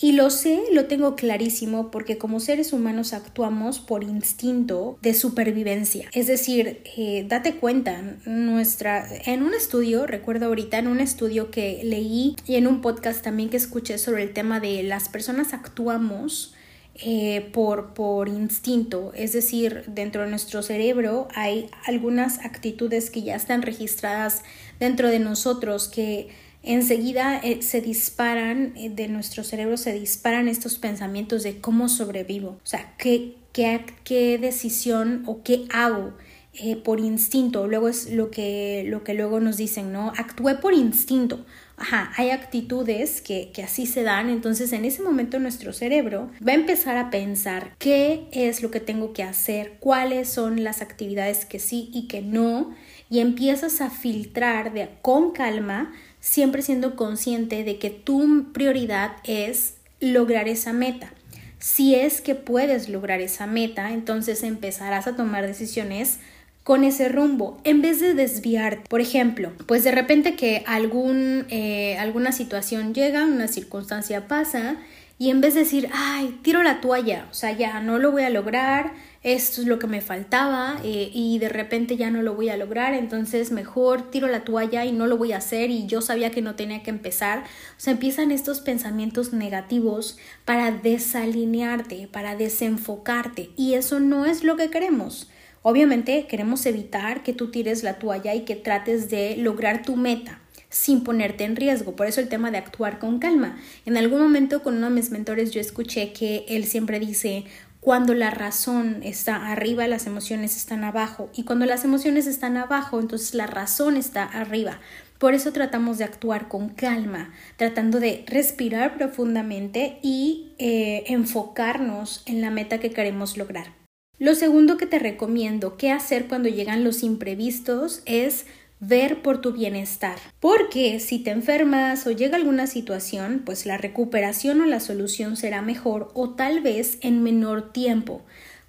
y 0.00 0.12
lo 0.12 0.30
sé, 0.30 0.62
lo 0.72 0.86
tengo 0.86 1.16
clarísimo 1.16 1.90
porque 1.90 2.18
como 2.18 2.38
seres 2.38 2.72
humanos 2.72 3.12
actuamos 3.12 3.80
por 3.80 4.04
instinto 4.04 4.98
de 5.02 5.12
supervivencia. 5.12 6.08
Es 6.12 6.26
decir, 6.28 6.82
eh, 6.96 7.24
date 7.28 7.56
cuenta, 7.56 8.00
nuestra, 8.24 9.06
en 9.26 9.42
un 9.42 9.54
estudio, 9.54 10.06
recuerdo 10.06 10.46
ahorita, 10.46 10.78
en 10.78 10.86
un 10.86 11.00
estudio 11.00 11.50
que 11.50 11.80
leí 11.82 12.36
y 12.46 12.54
en 12.54 12.66
un 12.66 12.80
podcast 12.80 13.22
también 13.22 13.48
que 13.50 13.56
escuché 13.56 13.98
sobre 13.98 14.22
el 14.22 14.32
tema 14.32 14.60
de 14.60 14.82
las 14.84 15.08
personas 15.08 15.52
actuamos 15.52 16.54
eh, 17.00 17.48
por, 17.52 17.94
por 17.94 18.28
instinto, 18.28 19.12
es 19.14 19.32
decir, 19.32 19.84
dentro 19.86 20.22
de 20.22 20.30
nuestro 20.30 20.62
cerebro 20.62 21.28
hay 21.32 21.70
algunas 21.86 22.44
actitudes 22.44 23.10
que 23.10 23.22
ya 23.22 23.36
están 23.36 23.62
registradas 23.62 24.42
dentro 24.80 25.08
de 25.08 25.20
nosotros 25.20 25.86
que 25.86 26.28
enseguida 26.62 27.38
eh, 27.38 27.62
se 27.62 27.80
disparan, 27.80 28.72
eh, 28.76 28.90
de 28.90 29.08
nuestro 29.08 29.44
cerebro 29.44 29.76
se 29.76 29.92
disparan 29.92 30.48
estos 30.48 30.78
pensamientos 30.78 31.42
de 31.42 31.60
cómo 31.60 31.88
sobrevivo, 31.88 32.58
o 32.62 32.66
sea, 32.66 32.94
qué, 32.98 33.36
qué, 33.52 33.84
qué 34.04 34.38
decisión 34.38 35.22
o 35.26 35.42
qué 35.42 35.66
hago. 35.70 36.14
Eh, 36.60 36.74
por 36.74 36.98
instinto, 36.98 37.68
luego 37.68 37.88
es 37.88 38.10
lo 38.10 38.32
que, 38.32 38.84
lo 38.88 39.04
que 39.04 39.14
luego 39.14 39.38
nos 39.38 39.58
dicen, 39.58 39.92
¿no? 39.92 40.12
Actué 40.16 40.56
por 40.56 40.74
instinto. 40.74 41.46
Ajá, 41.76 42.10
hay 42.16 42.30
actitudes 42.30 43.20
que, 43.20 43.52
que 43.54 43.62
así 43.62 43.86
se 43.86 44.02
dan, 44.02 44.28
entonces 44.28 44.72
en 44.72 44.84
ese 44.84 45.00
momento 45.00 45.38
nuestro 45.38 45.72
cerebro 45.72 46.32
va 46.46 46.50
a 46.50 46.56
empezar 46.56 46.96
a 46.96 47.10
pensar 47.10 47.76
qué 47.78 48.26
es 48.32 48.60
lo 48.62 48.72
que 48.72 48.80
tengo 48.80 49.12
que 49.12 49.22
hacer, 49.22 49.74
cuáles 49.78 50.28
son 50.28 50.64
las 50.64 50.82
actividades 50.82 51.44
que 51.44 51.60
sí 51.60 51.90
y 51.92 52.08
que 52.08 52.22
no, 52.22 52.74
y 53.08 53.20
empiezas 53.20 53.80
a 53.80 53.90
filtrar 53.90 54.72
de, 54.72 54.88
con 55.00 55.30
calma 55.30 55.92
siempre 56.20 56.62
siendo 56.62 56.96
consciente 56.96 57.64
de 57.64 57.78
que 57.78 57.90
tu 57.90 58.52
prioridad 58.52 59.12
es 59.24 59.74
lograr 60.00 60.48
esa 60.48 60.72
meta. 60.72 61.12
Si 61.58 61.94
es 61.94 62.20
que 62.20 62.34
puedes 62.34 62.88
lograr 62.88 63.20
esa 63.20 63.46
meta, 63.46 63.92
entonces 63.92 64.42
empezarás 64.42 65.06
a 65.06 65.16
tomar 65.16 65.46
decisiones 65.46 66.18
con 66.62 66.84
ese 66.84 67.08
rumbo 67.08 67.58
en 67.64 67.80
vez 67.80 67.98
de 67.98 68.14
desviarte. 68.14 68.88
Por 68.88 69.00
ejemplo, 69.00 69.52
pues 69.66 69.84
de 69.84 69.90
repente 69.90 70.36
que 70.36 70.62
algún, 70.66 71.46
eh, 71.48 71.96
alguna 71.98 72.30
situación 72.30 72.92
llega, 72.92 73.24
una 73.24 73.48
circunstancia 73.48 74.28
pasa 74.28 74.76
y 75.20 75.30
en 75.30 75.40
vez 75.40 75.54
de 75.54 75.60
decir, 75.60 75.90
ay, 75.92 76.38
tiro 76.42 76.62
la 76.62 76.80
toalla, 76.80 77.26
o 77.30 77.34
sea, 77.34 77.50
ya 77.50 77.80
no 77.80 77.98
lo 77.98 78.12
voy 78.12 78.22
a 78.22 78.30
lograr, 78.30 78.92
esto 79.24 79.60
es 79.60 79.66
lo 79.66 79.80
que 79.80 79.88
me 79.88 80.00
faltaba 80.00 80.78
eh, 80.84 81.10
y 81.12 81.40
de 81.40 81.48
repente 81.48 81.96
ya 81.96 82.08
no 82.08 82.22
lo 82.22 82.36
voy 82.36 82.50
a 82.50 82.56
lograr, 82.56 82.94
entonces 82.94 83.50
mejor 83.50 84.12
tiro 84.12 84.28
la 84.28 84.44
toalla 84.44 84.84
y 84.84 84.92
no 84.92 85.08
lo 85.08 85.16
voy 85.16 85.32
a 85.32 85.38
hacer 85.38 85.70
y 85.70 85.86
yo 85.86 86.02
sabía 86.02 86.30
que 86.30 86.40
no 86.40 86.54
tenía 86.54 86.84
que 86.84 86.90
empezar. 86.90 87.40
O 87.40 87.80
sea, 87.80 87.94
empiezan 87.94 88.30
estos 88.30 88.60
pensamientos 88.60 89.32
negativos 89.32 90.18
para 90.44 90.70
desalinearte, 90.70 92.08
para 92.12 92.36
desenfocarte 92.36 93.50
y 93.56 93.74
eso 93.74 93.98
no 93.98 94.24
es 94.24 94.44
lo 94.44 94.56
que 94.56 94.70
queremos. 94.70 95.28
Obviamente 95.62 96.28
queremos 96.28 96.64
evitar 96.64 97.24
que 97.24 97.32
tú 97.32 97.50
tires 97.50 97.82
la 97.82 97.98
toalla 97.98 98.36
y 98.36 98.44
que 98.44 98.54
trates 98.54 99.10
de 99.10 99.36
lograr 99.36 99.82
tu 99.82 99.96
meta 99.96 100.40
sin 100.70 101.04
ponerte 101.04 101.44
en 101.44 101.56
riesgo. 101.56 101.96
Por 101.96 102.06
eso 102.06 102.20
el 102.20 102.28
tema 102.28 102.50
de 102.50 102.58
actuar 102.58 102.98
con 102.98 103.18
calma. 103.18 103.58
En 103.86 103.96
algún 103.96 104.20
momento 104.20 104.62
con 104.62 104.76
uno 104.76 104.88
de 104.88 104.94
mis 104.94 105.10
mentores 105.10 105.50
yo 105.50 105.60
escuché 105.60 106.12
que 106.12 106.44
él 106.48 106.64
siempre 106.64 107.00
dice, 107.00 107.44
cuando 107.80 108.12
la 108.12 108.30
razón 108.30 109.00
está 109.02 109.50
arriba, 109.50 109.86
las 109.86 110.06
emociones 110.06 110.56
están 110.56 110.84
abajo. 110.84 111.30
Y 111.34 111.44
cuando 111.44 111.64
las 111.64 111.84
emociones 111.84 112.26
están 112.26 112.56
abajo, 112.56 113.00
entonces 113.00 113.34
la 113.34 113.46
razón 113.46 113.96
está 113.96 114.24
arriba. 114.24 114.80
Por 115.18 115.34
eso 115.34 115.52
tratamos 115.52 115.98
de 115.98 116.04
actuar 116.04 116.48
con 116.48 116.68
calma, 116.68 117.32
tratando 117.56 117.98
de 117.98 118.24
respirar 118.26 118.96
profundamente 118.96 119.98
y 120.02 120.52
eh, 120.58 121.04
enfocarnos 121.08 122.22
en 122.26 122.40
la 122.40 122.50
meta 122.50 122.78
que 122.78 122.90
queremos 122.90 123.36
lograr. 123.36 123.72
Lo 124.18 124.34
segundo 124.34 124.76
que 124.76 124.86
te 124.86 124.98
recomiendo 124.98 125.76
que 125.76 125.92
hacer 125.92 126.26
cuando 126.26 126.48
llegan 126.48 126.82
los 126.82 127.02
imprevistos 127.02 128.02
es 128.04 128.46
ver 128.80 129.22
por 129.22 129.40
tu 129.40 129.52
bienestar. 129.52 130.18
Porque 130.40 131.00
si 131.00 131.18
te 131.18 131.30
enfermas 131.30 132.06
o 132.06 132.10
llega 132.10 132.36
alguna 132.36 132.66
situación, 132.66 133.42
pues 133.44 133.66
la 133.66 133.78
recuperación 133.78 134.60
o 134.60 134.66
la 134.66 134.80
solución 134.80 135.36
será 135.36 135.62
mejor 135.62 136.10
o 136.14 136.30
tal 136.30 136.60
vez 136.60 136.98
en 137.00 137.22
menor 137.22 137.72
tiempo. 137.72 138.22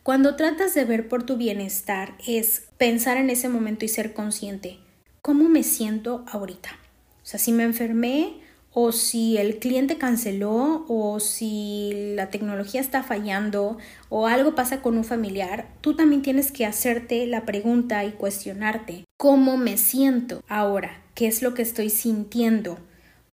Cuando 0.03 0.35
tratas 0.35 0.73
de 0.73 0.85
ver 0.85 1.07
por 1.07 1.23
tu 1.23 1.37
bienestar 1.37 2.15
es 2.25 2.63
pensar 2.77 3.17
en 3.17 3.29
ese 3.29 3.49
momento 3.49 3.85
y 3.85 3.89
ser 3.89 4.13
consciente. 4.13 4.79
¿Cómo 5.21 5.49
me 5.49 5.63
siento 5.63 6.25
ahorita? 6.31 6.71
O 7.21 7.25
sea, 7.25 7.39
si 7.39 7.51
me 7.51 7.63
enfermé, 7.63 8.33
o 8.71 8.91
si 8.91 9.37
el 9.37 9.59
cliente 9.59 9.97
canceló 9.97 10.85
o 10.87 11.19
si 11.19 12.13
la 12.15 12.29
tecnología 12.29 12.81
está 12.81 13.03
fallando 13.03 13.77
o 14.09 14.27
algo 14.27 14.55
pasa 14.55 14.81
con 14.81 14.97
un 14.97 15.03
familiar, 15.03 15.67
tú 15.81 15.95
también 15.95 16.21
tienes 16.21 16.51
que 16.51 16.65
hacerte 16.65 17.25
la 17.25 17.45
pregunta 17.45 18.05
y 18.05 18.11
cuestionarte 18.11 19.05
cómo 19.17 19.57
me 19.57 19.77
siento 19.77 20.43
ahora, 20.47 21.01
qué 21.15 21.27
es 21.27 21.41
lo 21.41 21.53
que 21.53 21.63
estoy 21.63 21.89
sintiendo 21.89 22.77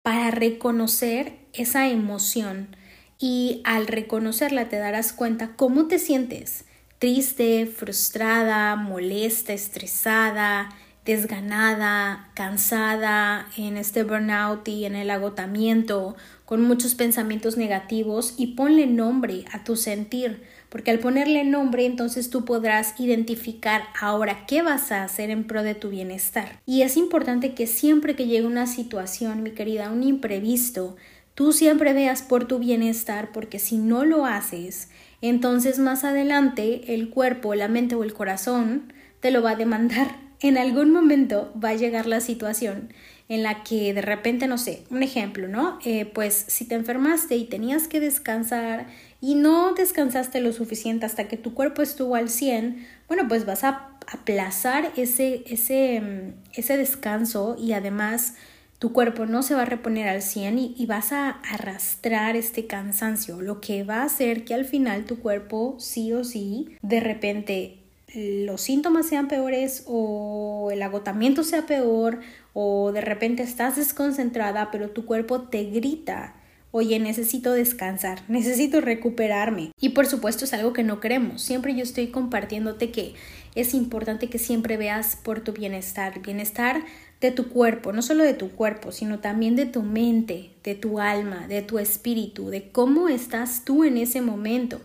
para 0.02 0.32
reconocer 0.32 1.34
esa 1.54 1.88
emoción. 1.90 2.76
Y 3.18 3.62
al 3.64 3.88
reconocerla 3.88 4.70
te 4.70 4.78
darás 4.78 5.14
cuenta 5.14 5.56
cómo 5.56 5.88
te 5.88 6.00
sientes. 6.00 6.66
Triste, 7.00 7.66
frustrada, 7.66 8.76
molesta, 8.76 9.54
estresada, 9.54 10.70
desganada, 11.06 12.30
cansada, 12.34 13.48
en 13.58 13.78
este 13.78 14.04
burnout 14.04 14.68
y 14.68 14.86
en 14.86 14.96
el 14.96 15.12
agotamiento, 15.12 16.16
con 16.46 16.62
muchos 16.62 16.96
pensamientos 16.96 17.58
negativos 17.58 18.34
y 18.38 18.56
ponle 18.56 18.88
nombre 18.88 19.46
a 19.52 19.64
tu 19.64 19.76
sentir, 19.76 20.44
porque 20.70 20.90
al 20.90 21.00
ponerle 21.00 21.44
nombre 21.44 21.86
entonces 21.86 22.32
tú 22.32 22.44
podrás 22.44 23.00
identificar 23.00 23.84
ahora 24.00 24.46
qué 24.48 24.64
vas 24.64 24.92
a 24.92 25.04
hacer 25.04 25.30
en 25.30 25.46
pro 25.46 25.62
de 25.62 25.76
tu 25.76 25.90
bienestar. 25.90 26.60
Y 26.66 26.82
es 26.82 26.98
importante 26.98 27.54
que 27.54 27.68
siempre 27.68 28.16
que 28.16 28.26
llegue 28.26 28.48
una 28.48 28.66
situación, 28.66 29.44
mi 29.44 29.52
querida, 29.52 29.92
un 29.92 30.02
imprevisto, 30.02 30.96
tú 31.36 31.54
siempre 31.54 31.94
veas 31.94 32.24
por 32.24 32.46
tu 32.46 32.58
bienestar, 32.58 33.32
porque 33.32 33.60
si 33.60 33.78
no 33.78 34.06
lo 34.06 34.26
haces, 34.26 34.90
entonces 35.22 35.78
más 35.78 36.04
adelante 36.04 36.96
el 36.96 37.10
cuerpo, 37.10 37.54
la 37.54 37.68
mente 37.68 37.94
o 37.94 38.04
el 38.04 38.14
corazón 38.14 38.92
te 39.20 39.30
lo 39.30 39.44
va 39.44 39.52
a 39.52 39.56
demandar 39.56 40.25
en 40.48 40.60
algún 40.60 40.92
momento 40.92 41.52
va 41.62 41.70
a 41.70 41.76
llegar 41.76 42.06
la 42.06 42.22
situación 42.22 42.94
en 43.30 43.42
la 43.42 43.64
que 43.64 43.94
de 43.96 44.04
repente, 44.04 44.46
no 44.46 44.60
sé, 44.60 44.84
un 44.92 45.02
ejemplo, 45.02 45.48
¿no? 45.48 45.80
Eh, 45.84 46.06
pues 46.06 46.46
si 46.48 46.68
te 46.68 46.76
enfermaste 46.76 47.36
y 47.36 47.46
tenías 47.46 47.88
que 47.88 48.00
descansar 48.00 48.86
y 49.20 49.34
no 49.34 49.74
descansaste 49.74 50.42
lo 50.42 50.54
suficiente 50.54 51.08
hasta 51.08 51.28
que 51.28 51.38
tu 51.38 51.56
cuerpo 51.56 51.82
estuvo 51.82 52.16
al 52.16 52.30
100, 52.30 52.86
bueno, 53.08 53.28
pues 53.28 53.48
vas 53.48 53.64
a 53.64 53.90
aplazar 54.14 54.92
ese, 54.96 55.44
ese, 55.48 56.02
mm, 56.02 56.34
ese 56.54 56.78
descanso 56.78 57.56
y 57.60 57.74
además 57.74 58.36
tu 58.78 58.94
cuerpo 58.94 59.26
no 59.26 59.42
se 59.42 59.56
va 59.56 59.64
a 59.64 59.66
reponer 59.66 60.08
al 60.08 60.22
100 60.22 60.60
y, 60.60 60.76
y, 60.78 60.86
vas 60.86 61.12
a 61.12 61.30
arrastrar 61.30 62.36
este 62.36 62.68
cansancio, 62.68 63.42
lo 63.42 63.62
que 63.62 63.84
va 63.84 64.02
a 64.02 64.04
hacer 64.04 64.44
que 64.46 64.54
al 64.54 64.66
final 64.66 65.06
tu 65.06 65.18
cuerpo 65.20 65.76
sí 65.80 66.14
o 66.14 66.24
sí 66.24 66.78
de 66.84 67.00
repente 67.00 67.85
los 68.16 68.62
síntomas 68.62 69.08
sean 69.08 69.28
peores 69.28 69.84
o 69.88 70.70
el 70.72 70.82
agotamiento 70.82 71.44
sea 71.44 71.66
peor 71.66 72.20
o 72.54 72.92
de 72.92 73.02
repente 73.02 73.44
estás 73.44 73.76
desconcentrada 73.76 74.72
pero 74.72 74.90
tu 74.90 75.06
cuerpo 75.06 75.42
te 75.42 75.66
grita 75.66 76.36
oye, 76.76 77.00
necesito 77.00 77.54
descansar, 77.54 78.22
necesito 78.28 78.82
recuperarme. 78.82 79.72
Y 79.80 79.90
por 79.90 80.08
supuesto 80.08 80.44
es 80.44 80.54
algo 80.54 80.74
que 80.74 80.84
no 80.84 81.00
queremos. 81.00 81.42
Siempre 81.42 81.74
yo 81.74 81.84
estoy 81.84 82.08
compartiéndote 82.08 82.92
que 82.92 83.14
es 83.56 83.74
importante 83.74 84.28
que 84.28 84.40
siempre 84.40 84.76
veas 84.76 85.16
por 85.16 85.40
tu 85.40 85.54
bienestar, 85.54 86.22
bienestar 86.22 86.84
de 87.22 87.32
tu 87.32 87.48
cuerpo, 87.48 87.94
no 87.94 88.02
solo 88.02 88.26
de 88.26 88.34
tu 88.34 88.52
cuerpo, 88.52 88.92
sino 88.92 89.20
también 89.20 89.56
de 89.56 89.66
tu 89.66 89.84
mente, 89.84 90.52
de 90.66 90.76
tu 90.76 91.00
alma, 91.00 91.48
de 91.48 91.62
tu 91.62 91.80
espíritu, 91.80 92.50
de 92.50 92.70
cómo 92.72 93.08
estás 93.08 93.64
tú 93.64 93.86
en 93.86 93.96
ese 93.96 94.20
momento 94.20 94.82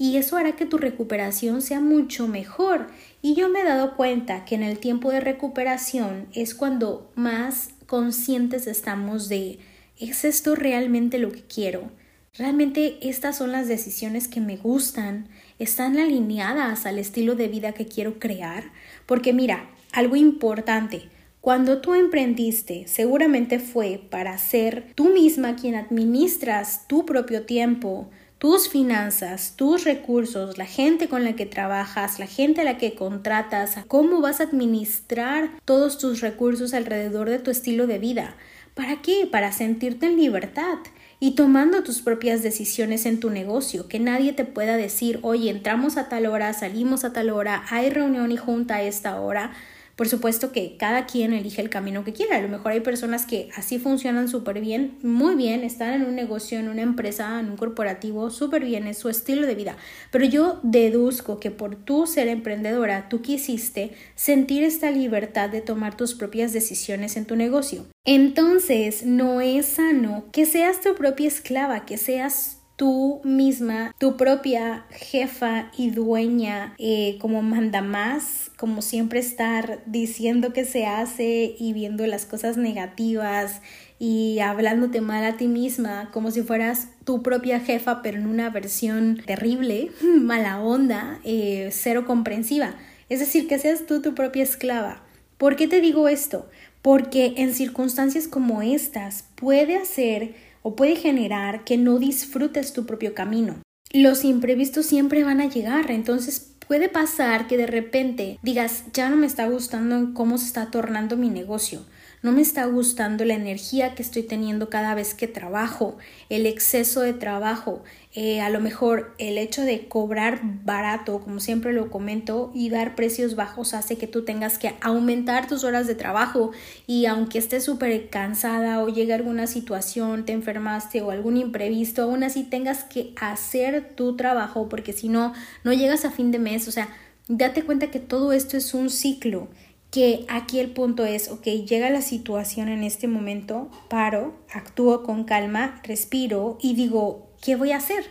y 0.00 0.16
eso 0.16 0.38
hará 0.38 0.56
que 0.56 0.64
tu 0.64 0.78
recuperación 0.78 1.60
sea 1.60 1.78
mucho 1.78 2.26
mejor. 2.26 2.86
Y 3.20 3.34
yo 3.34 3.50
me 3.50 3.60
he 3.60 3.64
dado 3.64 3.96
cuenta 3.96 4.46
que 4.46 4.54
en 4.54 4.62
el 4.62 4.78
tiempo 4.78 5.10
de 5.10 5.20
recuperación 5.20 6.26
es 6.32 6.54
cuando 6.54 7.12
más 7.16 7.68
conscientes 7.84 8.66
estamos 8.66 9.28
de 9.28 9.58
¿es 9.98 10.24
esto 10.24 10.54
realmente 10.54 11.18
lo 11.18 11.30
que 11.30 11.42
quiero? 11.42 11.90
¿Realmente 12.32 12.96
estas 13.06 13.36
son 13.36 13.52
las 13.52 13.68
decisiones 13.68 14.26
que 14.26 14.40
me 14.40 14.56
gustan? 14.56 15.28
¿Están 15.58 15.98
alineadas 15.98 16.86
al 16.86 16.98
estilo 16.98 17.34
de 17.34 17.48
vida 17.48 17.72
que 17.72 17.86
quiero 17.86 18.18
crear? 18.18 18.72
Porque 19.04 19.34
mira, 19.34 19.68
algo 19.92 20.16
importante, 20.16 21.10
cuando 21.42 21.82
tú 21.82 21.94
emprendiste, 21.94 22.86
seguramente 22.86 23.58
fue 23.58 24.00
para 24.10 24.38
ser 24.38 24.94
tú 24.94 25.12
misma 25.12 25.56
quien 25.56 25.74
administras 25.74 26.88
tu 26.88 27.04
propio 27.04 27.44
tiempo, 27.44 28.08
tus 28.40 28.70
finanzas, 28.70 29.52
tus 29.54 29.84
recursos, 29.84 30.56
la 30.56 30.64
gente 30.64 31.10
con 31.10 31.24
la 31.24 31.34
que 31.34 31.44
trabajas, 31.44 32.18
la 32.18 32.26
gente 32.26 32.62
a 32.62 32.64
la 32.64 32.78
que 32.78 32.94
contratas, 32.94 33.76
cómo 33.86 34.22
vas 34.22 34.40
a 34.40 34.44
administrar 34.44 35.50
todos 35.66 35.98
tus 35.98 36.22
recursos 36.22 36.72
alrededor 36.72 37.28
de 37.28 37.38
tu 37.38 37.50
estilo 37.50 37.86
de 37.86 37.98
vida. 37.98 38.34
¿Para 38.72 39.02
qué? 39.02 39.28
Para 39.30 39.52
sentirte 39.52 40.06
en 40.06 40.16
libertad 40.16 40.78
y 41.20 41.32
tomando 41.32 41.82
tus 41.82 42.00
propias 42.00 42.42
decisiones 42.42 43.04
en 43.04 43.20
tu 43.20 43.28
negocio, 43.28 43.88
que 43.88 44.00
nadie 44.00 44.32
te 44.32 44.46
pueda 44.46 44.78
decir, 44.78 45.18
oye, 45.20 45.50
entramos 45.50 45.98
a 45.98 46.08
tal 46.08 46.24
hora, 46.24 46.54
salimos 46.54 47.04
a 47.04 47.12
tal 47.12 47.28
hora, 47.28 47.64
hay 47.68 47.90
reunión 47.90 48.32
y 48.32 48.38
junta 48.38 48.76
a 48.76 48.82
esta 48.82 49.20
hora. 49.20 49.52
Por 49.96 50.08
supuesto 50.08 50.52
que 50.52 50.76
cada 50.78 51.06
quien 51.06 51.32
elige 51.32 51.60
el 51.60 51.68
camino 51.70 52.04
que 52.04 52.12
quiera. 52.12 52.36
A 52.36 52.40
lo 52.40 52.48
mejor 52.48 52.72
hay 52.72 52.80
personas 52.80 53.26
que 53.26 53.48
así 53.54 53.78
funcionan 53.78 54.28
súper 54.28 54.60
bien, 54.60 54.98
muy 55.02 55.34
bien, 55.34 55.64
están 55.64 55.92
en 55.94 56.04
un 56.04 56.14
negocio, 56.14 56.58
en 56.58 56.68
una 56.68 56.82
empresa, 56.82 57.38
en 57.40 57.50
un 57.50 57.56
corporativo, 57.56 58.30
súper 58.30 58.64
bien, 58.64 58.86
es 58.86 58.98
su 58.98 59.08
estilo 59.08 59.46
de 59.46 59.54
vida. 59.54 59.76
Pero 60.10 60.24
yo 60.24 60.60
deduzco 60.62 61.38
que 61.38 61.50
por 61.50 61.76
tú 61.76 62.06
ser 62.06 62.28
emprendedora, 62.28 63.08
tú 63.08 63.22
quisiste 63.22 63.92
sentir 64.14 64.62
esta 64.62 64.90
libertad 64.90 65.50
de 65.50 65.60
tomar 65.60 65.96
tus 65.96 66.14
propias 66.14 66.52
decisiones 66.52 67.16
en 67.16 67.26
tu 67.26 67.36
negocio. 67.36 67.86
Entonces, 68.04 69.04
no 69.04 69.40
es 69.40 69.66
sano 69.66 70.24
que 70.32 70.46
seas 70.46 70.80
tu 70.80 70.94
propia 70.94 71.28
esclava, 71.28 71.84
que 71.84 71.98
seas 71.98 72.59
tú 72.80 73.20
misma, 73.24 73.94
tu 73.98 74.16
propia 74.16 74.86
jefa 74.88 75.70
y 75.76 75.90
dueña, 75.90 76.74
eh, 76.78 77.18
como 77.20 77.42
manda 77.42 77.82
más, 77.82 78.50
como 78.56 78.80
siempre 78.80 79.20
estar 79.20 79.82
diciendo 79.84 80.54
que 80.54 80.64
se 80.64 80.86
hace 80.86 81.54
y 81.58 81.74
viendo 81.74 82.06
las 82.06 82.24
cosas 82.24 82.56
negativas 82.56 83.60
y 83.98 84.38
hablándote 84.38 85.02
mal 85.02 85.24
a 85.24 85.36
ti 85.36 85.46
misma, 85.46 86.08
como 86.10 86.30
si 86.30 86.40
fueras 86.40 86.88
tu 87.04 87.22
propia 87.22 87.60
jefa, 87.60 88.00
pero 88.00 88.16
en 88.16 88.26
una 88.26 88.48
versión 88.48 89.20
terrible, 89.26 89.90
mala 90.18 90.58
onda, 90.58 91.20
eh, 91.22 91.68
cero 91.72 92.06
comprensiva. 92.06 92.76
Es 93.10 93.20
decir, 93.20 93.46
que 93.46 93.58
seas 93.58 93.84
tú 93.84 94.00
tu 94.00 94.14
propia 94.14 94.42
esclava. 94.42 95.02
¿Por 95.36 95.54
qué 95.54 95.68
te 95.68 95.82
digo 95.82 96.08
esto? 96.08 96.48
Porque 96.80 97.34
en 97.36 97.52
circunstancias 97.52 98.26
como 98.26 98.62
estas 98.62 99.26
puede 99.34 99.76
hacer 99.76 100.34
o 100.62 100.76
puede 100.76 100.96
generar 100.96 101.64
que 101.64 101.76
no 101.76 101.98
disfrutes 101.98 102.72
tu 102.72 102.86
propio 102.86 103.14
camino. 103.14 103.62
Los 103.92 104.24
imprevistos 104.24 104.86
siempre 104.86 105.24
van 105.24 105.40
a 105.40 105.48
llegar, 105.48 105.90
entonces 105.90 106.54
puede 106.66 106.88
pasar 106.88 107.48
que 107.48 107.56
de 107.56 107.66
repente 107.66 108.38
digas, 108.42 108.84
ya 108.92 109.08
no 109.08 109.16
me 109.16 109.26
está 109.26 109.48
gustando 109.48 110.14
cómo 110.14 110.38
se 110.38 110.46
está 110.46 110.70
tornando 110.70 111.16
mi 111.16 111.28
negocio, 111.28 111.84
no 112.22 112.32
me 112.32 112.42
está 112.42 112.66
gustando 112.66 113.24
la 113.24 113.34
energía 113.34 113.94
que 113.94 114.02
estoy 114.02 114.22
teniendo 114.22 114.68
cada 114.68 114.94
vez 114.94 115.14
que 115.14 115.26
trabajo, 115.26 115.96
el 116.28 116.44
exceso 116.44 117.00
de 117.00 117.14
trabajo, 117.14 117.82
eh, 118.12 118.42
a 118.42 118.50
lo 118.50 118.60
mejor 118.60 119.14
el 119.18 119.38
hecho 119.38 119.62
de 119.62 119.88
cobrar 119.88 120.40
barato, 120.42 121.20
como 121.20 121.40
siempre 121.40 121.72
lo 121.72 121.90
comento, 121.90 122.50
y 122.54 122.68
dar 122.68 122.94
precios 122.94 123.36
bajos 123.36 123.72
hace 123.72 123.96
que 123.96 124.06
tú 124.06 124.24
tengas 124.24 124.58
que 124.58 124.74
aumentar 124.82 125.46
tus 125.46 125.64
horas 125.64 125.86
de 125.86 125.94
trabajo. 125.94 126.50
Y 126.86 127.06
aunque 127.06 127.38
estés 127.38 127.64
súper 127.64 128.10
cansada 128.10 128.82
o 128.82 128.88
llegue 128.88 129.14
alguna 129.14 129.46
situación, 129.46 130.26
te 130.26 130.32
enfermaste 130.32 131.00
o 131.00 131.10
algún 131.10 131.38
imprevisto, 131.38 132.02
aún 132.02 132.22
así 132.22 132.42
tengas 132.42 132.84
que 132.84 133.14
hacer 133.20 133.94
tu 133.94 134.16
trabajo 134.16 134.68
porque 134.68 134.92
si 134.92 135.08
no, 135.08 135.32
no 135.64 135.72
llegas 135.72 136.04
a 136.04 136.10
fin 136.10 136.32
de 136.32 136.38
mes, 136.38 136.68
o 136.68 136.72
sea, 136.72 136.88
date 137.28 137.62
cuenta 137.62 137.90
que 137.90 138.00
todo 138.00 138.32
esto 138.32 138.56
es 138.56 138.74
un 138.74 138.90
ciclo 138.90 139.48
que 139.90 140.24
aquí 140.28 140.60
el 140.60 140.70
punto 140.70 141.04
es, 141.04 141.30
ok, 141.30 141.44
llega 141.44 141.90
la 141.90 142.02
situación 142.02 142.68
en 142.68 142.84
este 142.84 143.08
momento, 143.08 143.70
paro, 143.88 144.34
actúo 144.52 145.02
con 145.02 145.24
calma, 145.24 145.80
respiro 145.82 146.58
y 146.62 146.74
digo, 146.74 147.30
¿qué 147.42 147.56
voy 147.56 147.72
a 147.72 147.78
hacer? 147.78 148.04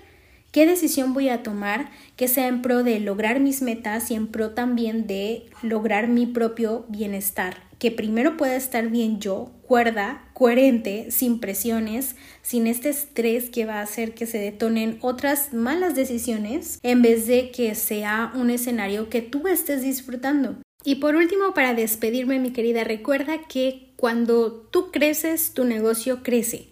¿Qué 0.51 0.65
decisión 0.65 1.13
voy 1.13 1.29
a 1.29 1.43
tomar 1.43 1.91
que 2.15 2.27
sea 2.27 2.47
en 2.47 2.63
pro 2.63 2.83
de 2.83 2.99
lograr 2.99 3.39
mis 3.39 3.61
metas 3.61 4.09
y 4.09 4.15
en 4.15 4.27
pro 4.27 4.51
también 4.51 5.05
de 5.05 5.45
lograr 5.61 6.07
mi 6.07 6.25
propio 6.25 6.85
bienestar? 6.89 7.57
Que 7.77 7.91
primero 7.91 8.35
pueda 8.35 8.55
estar 8.55 8.89
bien 8.89 9.19
yo, 9.19 9.51
cuerda, 9.61 10.27
coherente, 10.33 11.11
sin 11.11 11.39
presiones, 11.39 12.15
sin 12.41 12.65
este 12.65 12.89
estrés 12.89 13.51
que 13.51 13.65
va 13.65 13.75
a 13.75 13.83
hacer 13.83 14.15
que 14.15 14.25
se 14.25 14.39
detonen 14.39 14.97
otras 15.01 15.53
malas 15.53 15.95
decisiones, 15.95 16.79
en 16.81 17.03
vez 17.03 17.27
de 17.27 17.51
que 17.51 17.75
sea 17.75 18.33
un 18.33 18.49
escenario 18.49 19.09
que 19.09 19.21
tú 19.21 19.47
estés 19.47 19.83
disfrutando. 19.83 20.57
Y 20.83 20.95
por 20.95 21.15
último, 21.15 21.53
para 21.53 21.73
despedirme, 21.73 22.39
mi 22.39 22.51
querida, 22.51 22.83
recuerda 22.83 23.47
que 23.47 23.89
cuando 23.97 24.51
tú 24.71 24.91
creces, 24.91 25.53
tu 25.53 25.65
negocio 25.65 26.23
crece. 26.23 26.67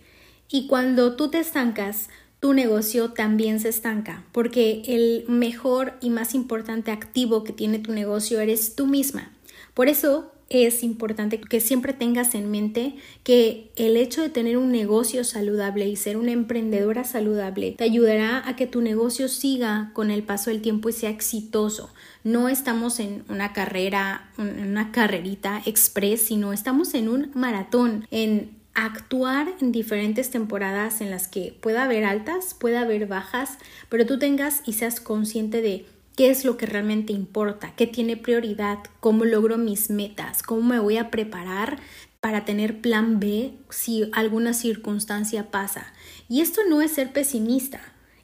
Y 0.50 0.68
cuando 0.68 1.18
tú 1.18 1.30
te 1.30 1.40
estancas, 1.40 2.10
tu 2.40 2.54
negocio 2.54 3.12
también 3.12 3.60
se 3.60 3.70
estanca, 3.70 4.24
porque 4.32 4.84
el 4.88 5.26
mejor 5.28 5.94
y 6.02 6.10
más 6.10 6.36
importante 6.36 6.92
activo 6.92 7.44
que 7.44 7.52
tiene 7.52 7.80
tu 7.80 7.92
negocio 7.92 8.40
eres 8.40 8.76
tú 8.76 8.86
misma. 8.86 9.34
Por 9.74 9.90
eso 9.90 10.32
es 10.50 10.84
importante 10.84 11.42
que 11.42 11.60
siempre 11.60 11.94
tengas 11.94 12.34
en 12.34 12.50
mente 12.50 12.96
que 13.24 13.72
el 13.76 13.98
hecho 13.98 14.22
de 14.22 14.30
tener 14.30 14.58
un 14.58 14.72
negocio 14.72 15.24
saludable 15.24 15.88
y 15.88 15.96
ser 15.98 16.16
una 16.16 16.32
emprendedora 16.32 17.04
saludable 17.04 17.74
te 17.74 17.84
ayudará 17.84 18.48
a 18.48 18.56
que 18.56 18.68
tu 18.68 18.82
negocio 18.82 19.28
siga 19.28 19.92
con 19.94 20.10
el 20.10 20.24
paso 20.24 20.50
del 20.50 20.62
tiempo 20.62 20.90
y 20.90 20.94
sea 20.94 21.10
exitoso. 21.10 21.90
No 22.28 22.50
estamos 22.50 23.00
en 23.00 23.24
una 23.30 23.54
carrera, 23.54 24.30
una 24.38 24.92
carrerita 24.92 25.62
express, 25.66 26.24
sino 26.24 26.52
estamos 26.52 26.94
en 26.94 27.08
un 27.08 27.32
maratón, 27.36 28.06
en 28.12 28.52
actuar 28.74 29.48
en 29.62 29.72
diferentes 29.72 30.30
temporadas 30.30 31.00
en 31.00 31.10
las 31.10 31.30
que 31.30 31.58
pueda 31.62 31.86
haber 31.86 32.04
altas, 32.04 32.54
pueda 32.54 32.82
haber 32.82 33.08
bajas, 33.08 33.60
pero 33.88 34.06
tú 34.06 34.20
tengas 34.20 34.62
y 34.66 34.74
seas 34.74 35.00
consciente 35.00 35.62
de 35.62 35.86
qué 36.18 36.30
es 36.30 36.44
lo 36.44 36.58
que 36.58 36.66
realmente 36.66 37.14
importa, 37.14 37.72
qué 37.78 37.88
tiene 37.88 38.18
prioridad, 38.18 38.80
cómo 39.00 39.24
logro 39.24 39.58
mis 39.58 39.90
metas, 39.90 40.44
cómo 40.44 40.64
me 40.64 40.80
voy 40.80 40.98
a 40.98 41.10
preparar 41.10 41.80
para 42.20 42.44
tener 42.44 42.82
plan 42.82 43.22
B 43.22 43.54
si 43.70 44.10
alguna 44.12 44.52
circunstancia 44.52 45.50
pasa. 45.50 45.94
Y 46.28 46.42
esto 46.42 46.60
no 46.68 46.82
es 46.82 46.92
ser 46.92 47.14
pesimista, 47.14 47.80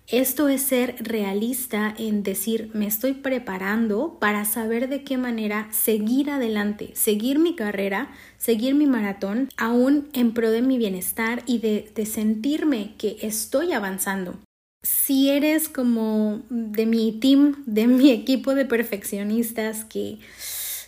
esto 0.07 0.49
es 0.49 0.61
ser 0.61 0.95
realista 0.99 1.93
en 1.97 2.23
decir, 2.23 2.69
me 2.73 2.85
estoy 2.85 3.13
preparando 3.13 4.17
para 4.19 4.45
saber 4.45 4.89
de 4.89 5.03
qué 5.03 5.17
manera 5.17 5.69
seguir 5.71 6.29
adelante, 6.29 6.91
seguir 6.93 7.39
mi 7.39 7.55
carrera, 7.55 8.11
seguir 8.37 8.75
mi 8.75 8.85
maratón, 8.85 9.49
aún 9.57 10.09
en 10.13 10.33
pro 10.33 10.51
de 10.51 10.61
mi 10.61 10.77
bienestar 10.77 11.43
y 11.45 11.59
de, 11.59 11.91
de 11.95 12.05
sentirme 12.05 12.95
que 12.97 13.17
estoy 13.21 13.71
avanzando. 13.71 14.37
Si 14.83 15.29
eres 15.29 15.69
como 15.69 16.41
de 16.49 16.85
mi 16.85 17.13
team, 17.19 17.63
de 17.65 17.87
mi 17.87 18.11
equipo 18.11 18.53
de 18.53 18.65
perfeccionistas 18.65 19.85
que 19.85 20.19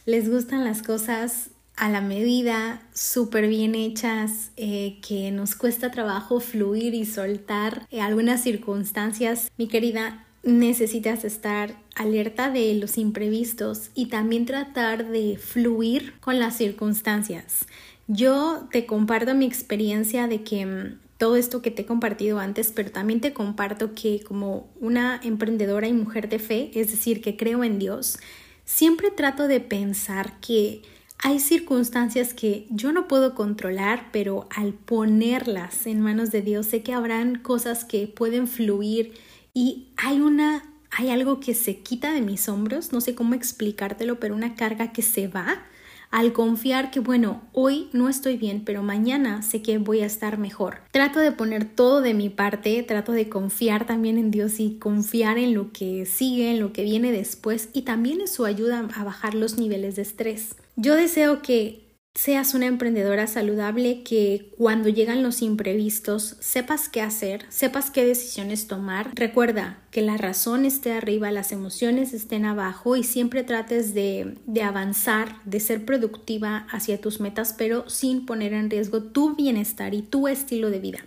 les 0.05 0.29
gustan 0.29 0.65
las 0.65 0.81
cosas 0.83 1.51
a 1.77 1.89
la 1.89 2.01
medida, 2.01 2.81
súper 2.93 3.47
bien 3.47 3.75
hechas, 3.75 4.51
eh, 4.55 4.97
que 5.05 5.31
nos 5.31 5.55
cuesta 5.55 5.91
trabajo 5.91 6.39
fluir 6.39 6.93
y 6.93 7.05
soltar 7.05 7.87
eh, 7.91 8.01
algunas 8.01 8.41
circunstancias, 8.41 9.51
mi 9.57 9.67
querida, 9.67 10.25
necesitas 10.43 11.25
estar 11.25 11.75
alerta 11.95 12.49
de 12.49 12.75
los 12.75 12.97
imprevistos 12.97 13.89
y 13.95 14.07
también 14.07 14.45
tratar 14.45 15.09
de 15.09 15.37
fluir 15.37 16.13
con 16.19 16.39
las 16.39 16.55
circunstancias. 16.55 17.65
Yo 18.07 18.67
te 18.71 18.85
comparto 18.85 19.33
mi 19.33 19.45
experiencia 19.45 20.27
de 20.27 20.43
que 20.43 20.65
mm, 20.65 20.99
todo 21.17 21.35
esto 21.35 21.61
que 21.61 21.71
te 21.71 21.81
he 21.81 21.85
compartido 21.85 22.39
antes, 22.39 22.71
pero 22.73 22.91
también 22.91 23.21
te 23.21 23.33
comparto 23.33 23.93
que 23.95 24.21
como 24.21 24.69
una 24.79 25.19
emprendedora 25.23 25.87
y 25.87 25.93
mujer 25.93 26.29
de 26.29 26.39
fe, 26.39 26.71
es 26.75 26.91
decir, 26.91 27.21
que 27.21 27.35
creo 27.35 27.63
en 27.63 27.79
Dios, 27.79 28.19
siempre 28.65 29.11
trato 29.11 29.47
de 29.47 29.59
pensar 29.59 30.39
que 30.39 30.83
hay 31.25 31.39
circunstancias 31.39 32.35
que 32.35 32.67
yo 32.69 32.91
no 32.91 33.07
puedo 33.07 33.33
controlar, 33.33 34.09
pero 34.11 34.47
al 34.55 34.73
ponerlas 34.73 35.87
en 35.87 35.99
manos 35.99 36.29
de 36.29 36.43
Dios 36.43 36.67
sé 36.67 36.83
que 36.83 36.93
habrán 36.93 37.39
cosas 37.39 37.83
que 37.83 38.05
pueden 38.05 38.47
fluir 38.47 39.15
y 39.51 39.87
hay 39.97 40.19
una 40.19 40.63
hay 40.91 41.09
algo 41.09 41.39
que 41.39 41.55
se 41.55 41.79
quita 41.79 42.13
de 42.13 42.21
mis 42.21 42.47
hombros, 42.47 42.93
no 42.93 43.01
sé 43.01 43.15
cómo 43.15 43.33
explicártelo, 43.33 44.19
pero 44.19 44.35
una 44.35 44.53
carga 44.53 44.93
que 44.93 45.01
se 45.01 45.27
va 45.27 45.63
al 46.11 46.31
confiar 46.31 46.91
que, 46.91 46.99
bueno, 46.99 47.41
hoy 47.53 47.89
no 47.91 48.07
estoy 48.07 48.37
bien, 48.37 48.61
pero 48.63 48.83
mañana 48.83 49.41
sé 49.41 49.63
que 49.63 49.79
voy 49.79 50.01
a 50.01 50.05
estar 50.05 50.37
mejor. 50.37 50.81
Trato 50.91 51.19
de 51.19 51.31
poner 51.31 51.65
todo 51.65 52.01
de 52.01 52.13
mi 52.13 52.29
parte, 52.29 52.83
trato 52.83 53.13
de 53.13 53.29
confiar 53.29 53.87
también 53.87 54.19
en 54.19 54.29
Dios 54.29 54.59
y 54.59 54.77
confiar 54.77 55.39
en 55.39 55.55
lo 55.55 55.73
que 55.73 56.05
sigue, 56.05 56.51
en 56.51 56.59
lo 56.59 56.71
que 56.71 56.83
viene 56.83 57.11
después 57.11 57.69
y 57.73 57.81
también 57.81 58.21
eso 58.21 58.45
ayuda 58.45 58.87
a 58.93 59.03
bajar 59.03 59.33
los 59.33 59.57
niveles 59.57 59.95
de 59.95 60.03
estrés. 60.03 60.55
Yo 60.75 60.95
deseo 60.95 61.41
que 61.41 61.85
seas 62.15 62.53
una 62.53 62.65
emprendedora 62.65 63.27
saludable 63.27 64.03
que 64.03 64.51
cuando 64.57 64.89
llegan 64.89 65.23
los 65.23 65.41
imprevistos 65.41 66.37
sepas 66.39 66.89
qué 66.89 67.01
hacer, 67.01 67.45
sepas 67.49 67.91
qué 67.91 68.05
decisiones 68.05 68.67
tomar. 68.67 69.11
Recuerda 69.15 69.81
que 69.91 70.01
la 70.01 70.17
razón 70.17 70.65
esté 70.65 70.93
arriba, 70.93 71.31
las 71.31 71.51
emociones 71.51 72.13
estén 72.13 72.45
abajo 72.45 72.95
y 72.95 73.03
siempre 73.03 73.43
trates 73.43 73.93
de, 73.93 74.35
de 74.45 74.63
avanzar, 74.63 75.37
de 75.45 75.59
ser 75.59 75.85
productiva 75.85 76.67
hacia 76.71 76.99
tus 76.99 77.19
metas, 77.19 77.53
pero 77.57 77.89
sin 77.89 78.25
poner 78.25 78.53
en 78.53 78.69
riesgo 78.69 79.01
tu 79.03 79.35
bienestar 79.35 79.93
y 79.93 80.01
tu 80.01 80.27
estilo 80.27 80.69
de 80.69 80.79
vida. 80.79 80.99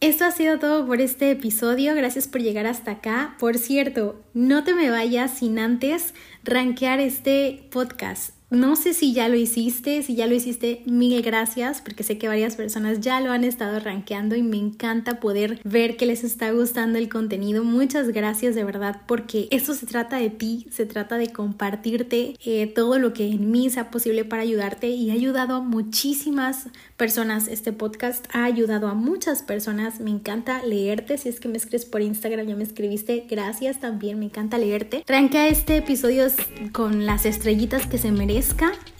Esto 0.00 0.24
ha 0.24 0.30
sido 0.30 0.58
todo 0.58 0.86
por 0.86 1.00
este 1.00 1.30
episodio. 1.30 1.94
Gracias 1.94 2.28
por 2.28 2.42
llegar 2.42 2.66
hasta 2.66 2.92
acá. 2.92 3.34
Por 3.40 3.56
cierto, 3.56 4.20
no 4.34 4.62
te 4.62 4.74
me 4.74 4.90
vayas 4.90 5.38
sin 5.38 5.58
antes 5.58 6.12
rankear 6.44 7.00
este 7.00 7.66
podcast. 7.72 8.35
No 8.48 8.76
sé 8.76 8.94
si 8.94 9.12
ya 9.12 9.28
lo 9.28 9.34
hiciste, 9.34 10.04
si 10.04 10.14
ya 10.14 10.28
lo 10.28 10.34
hiciste, 10.36 10.82
mil 10.86 11.20
gracias, 11.20 11.80
porque 11.80 12.04
sé 12.04 12.16
que 12.16 12.28
varias 12.28 12.54
personas 12.54 13.00
ya 13.00 13.20
lo 13.20 13.32
han 13.32 13.42
estado 13.42 13.80
rankeando 13.80 14.36
y 14.36 14.42
me 14.44 14.56
encanta 14.56 15.18
poder 15.18 15.60
ver 15.64 15.96
que 15.96 16.06
les 16.06 16.22
está 16.22 16.52
gustando 16.52 16.96
el 16.96 17.08
contenido. 17.08 17.64
Muchas 17.64 18.10
gracias 18.10 18.54
de 18.54 18.62
verdad, 18.62 19.00
porque 19.08 19.48
esto 19.50 19.74
se 19.74 19.86
trata 19.86 20.18
de 20.18 20.30
ti, 20.30 20.68
se 20.70 20.86
trata 20.86 21.18
de 21.18 21.32
compartirte 21.32 22.36
eh, 22.44 22.68
todo 22.68 23.00
lo 23.00 23.12
que 23.12 23.26
en 23.26 23.50
mí 23.50 23.68
sea 23.68 23.90
posible 23.90 24.24
para 24.24 24.42
ayudarte 24.42 24.90
y 24.90 25.10
ha 25.10 25.14
ayudado 25.14 25.56
a 25.56 25.60
muchísimas 25.60 26.68
personas. 26.96 27.48
Este 27.48 27.72
podcast 27.72 28.26
ha 28.32 28.44
ayudado 28.44 28.86
a 28.86 28.94
muchas 28.94 29.42
personas. 29.42 29.98
Me 29.98 30.10
encanta 30.10 30.62
leerte. 30.62 31.18
Si 31.18 31.28
es 31.28 31.40
que 31.40 31.48
me 31.48 31.56
escribes 31.56 31.84
por 31.84 32.00
Instagram, 32.00 32.46
ya 32.46 32.54
me 32.54 32.62
escribiste. 32.62 33.26
Gracias 33.28 33.80
también, 33.80 34.20
me 34.20 34.26
encanta 34.26 34.56
leerte. 34.56 35.02
Rankea 35.08 35.48
este 35.48 35.78
episodio 35.78 36.26
con 36.70 37.06
las 37.06 37.26
estrellitas 37.26 37.88
que 37.88 37.98
se 37.98 38.12
merecen 38.12 38.36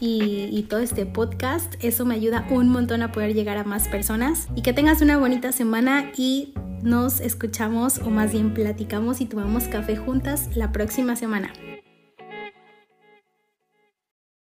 y, 0.00 0.48
y 0.50 0.62
todo 0.64 0.80
este 0.80 1.06
podcast. 1.06 1.74
Eso 1.80 2.04
me 2.04 2.14
ayuda 2.14 2.46
un 2.50 2.68
montón 2.68 3.02
a 3.02 3.12
poder 3.12 3.34
llegar 3.34 3.58
a 3.58 3.64
más 3.64 3.88
personas. 3.88 4.48
Y 4.54 4.62
que 4.62 4.72
tengas 4.72 5.02
una 5.02 5.16
bonita 5.18 5.52
semana 5.52 6.10
y 6.16 6.54
nos 6.82 7.20
escuchamos 7.20 7.98
o 7.98 8.10
más 8.10 8.32
bien 8.32 8.54
platicamos 8.54 9.20
y 9.20 9.26
tomamos 9.26 9.64
café 9.64 9.96
juntas 9.96 10.50
la 10.54 10.72
próxima 10.72 11.16
semana. 11.16 11.52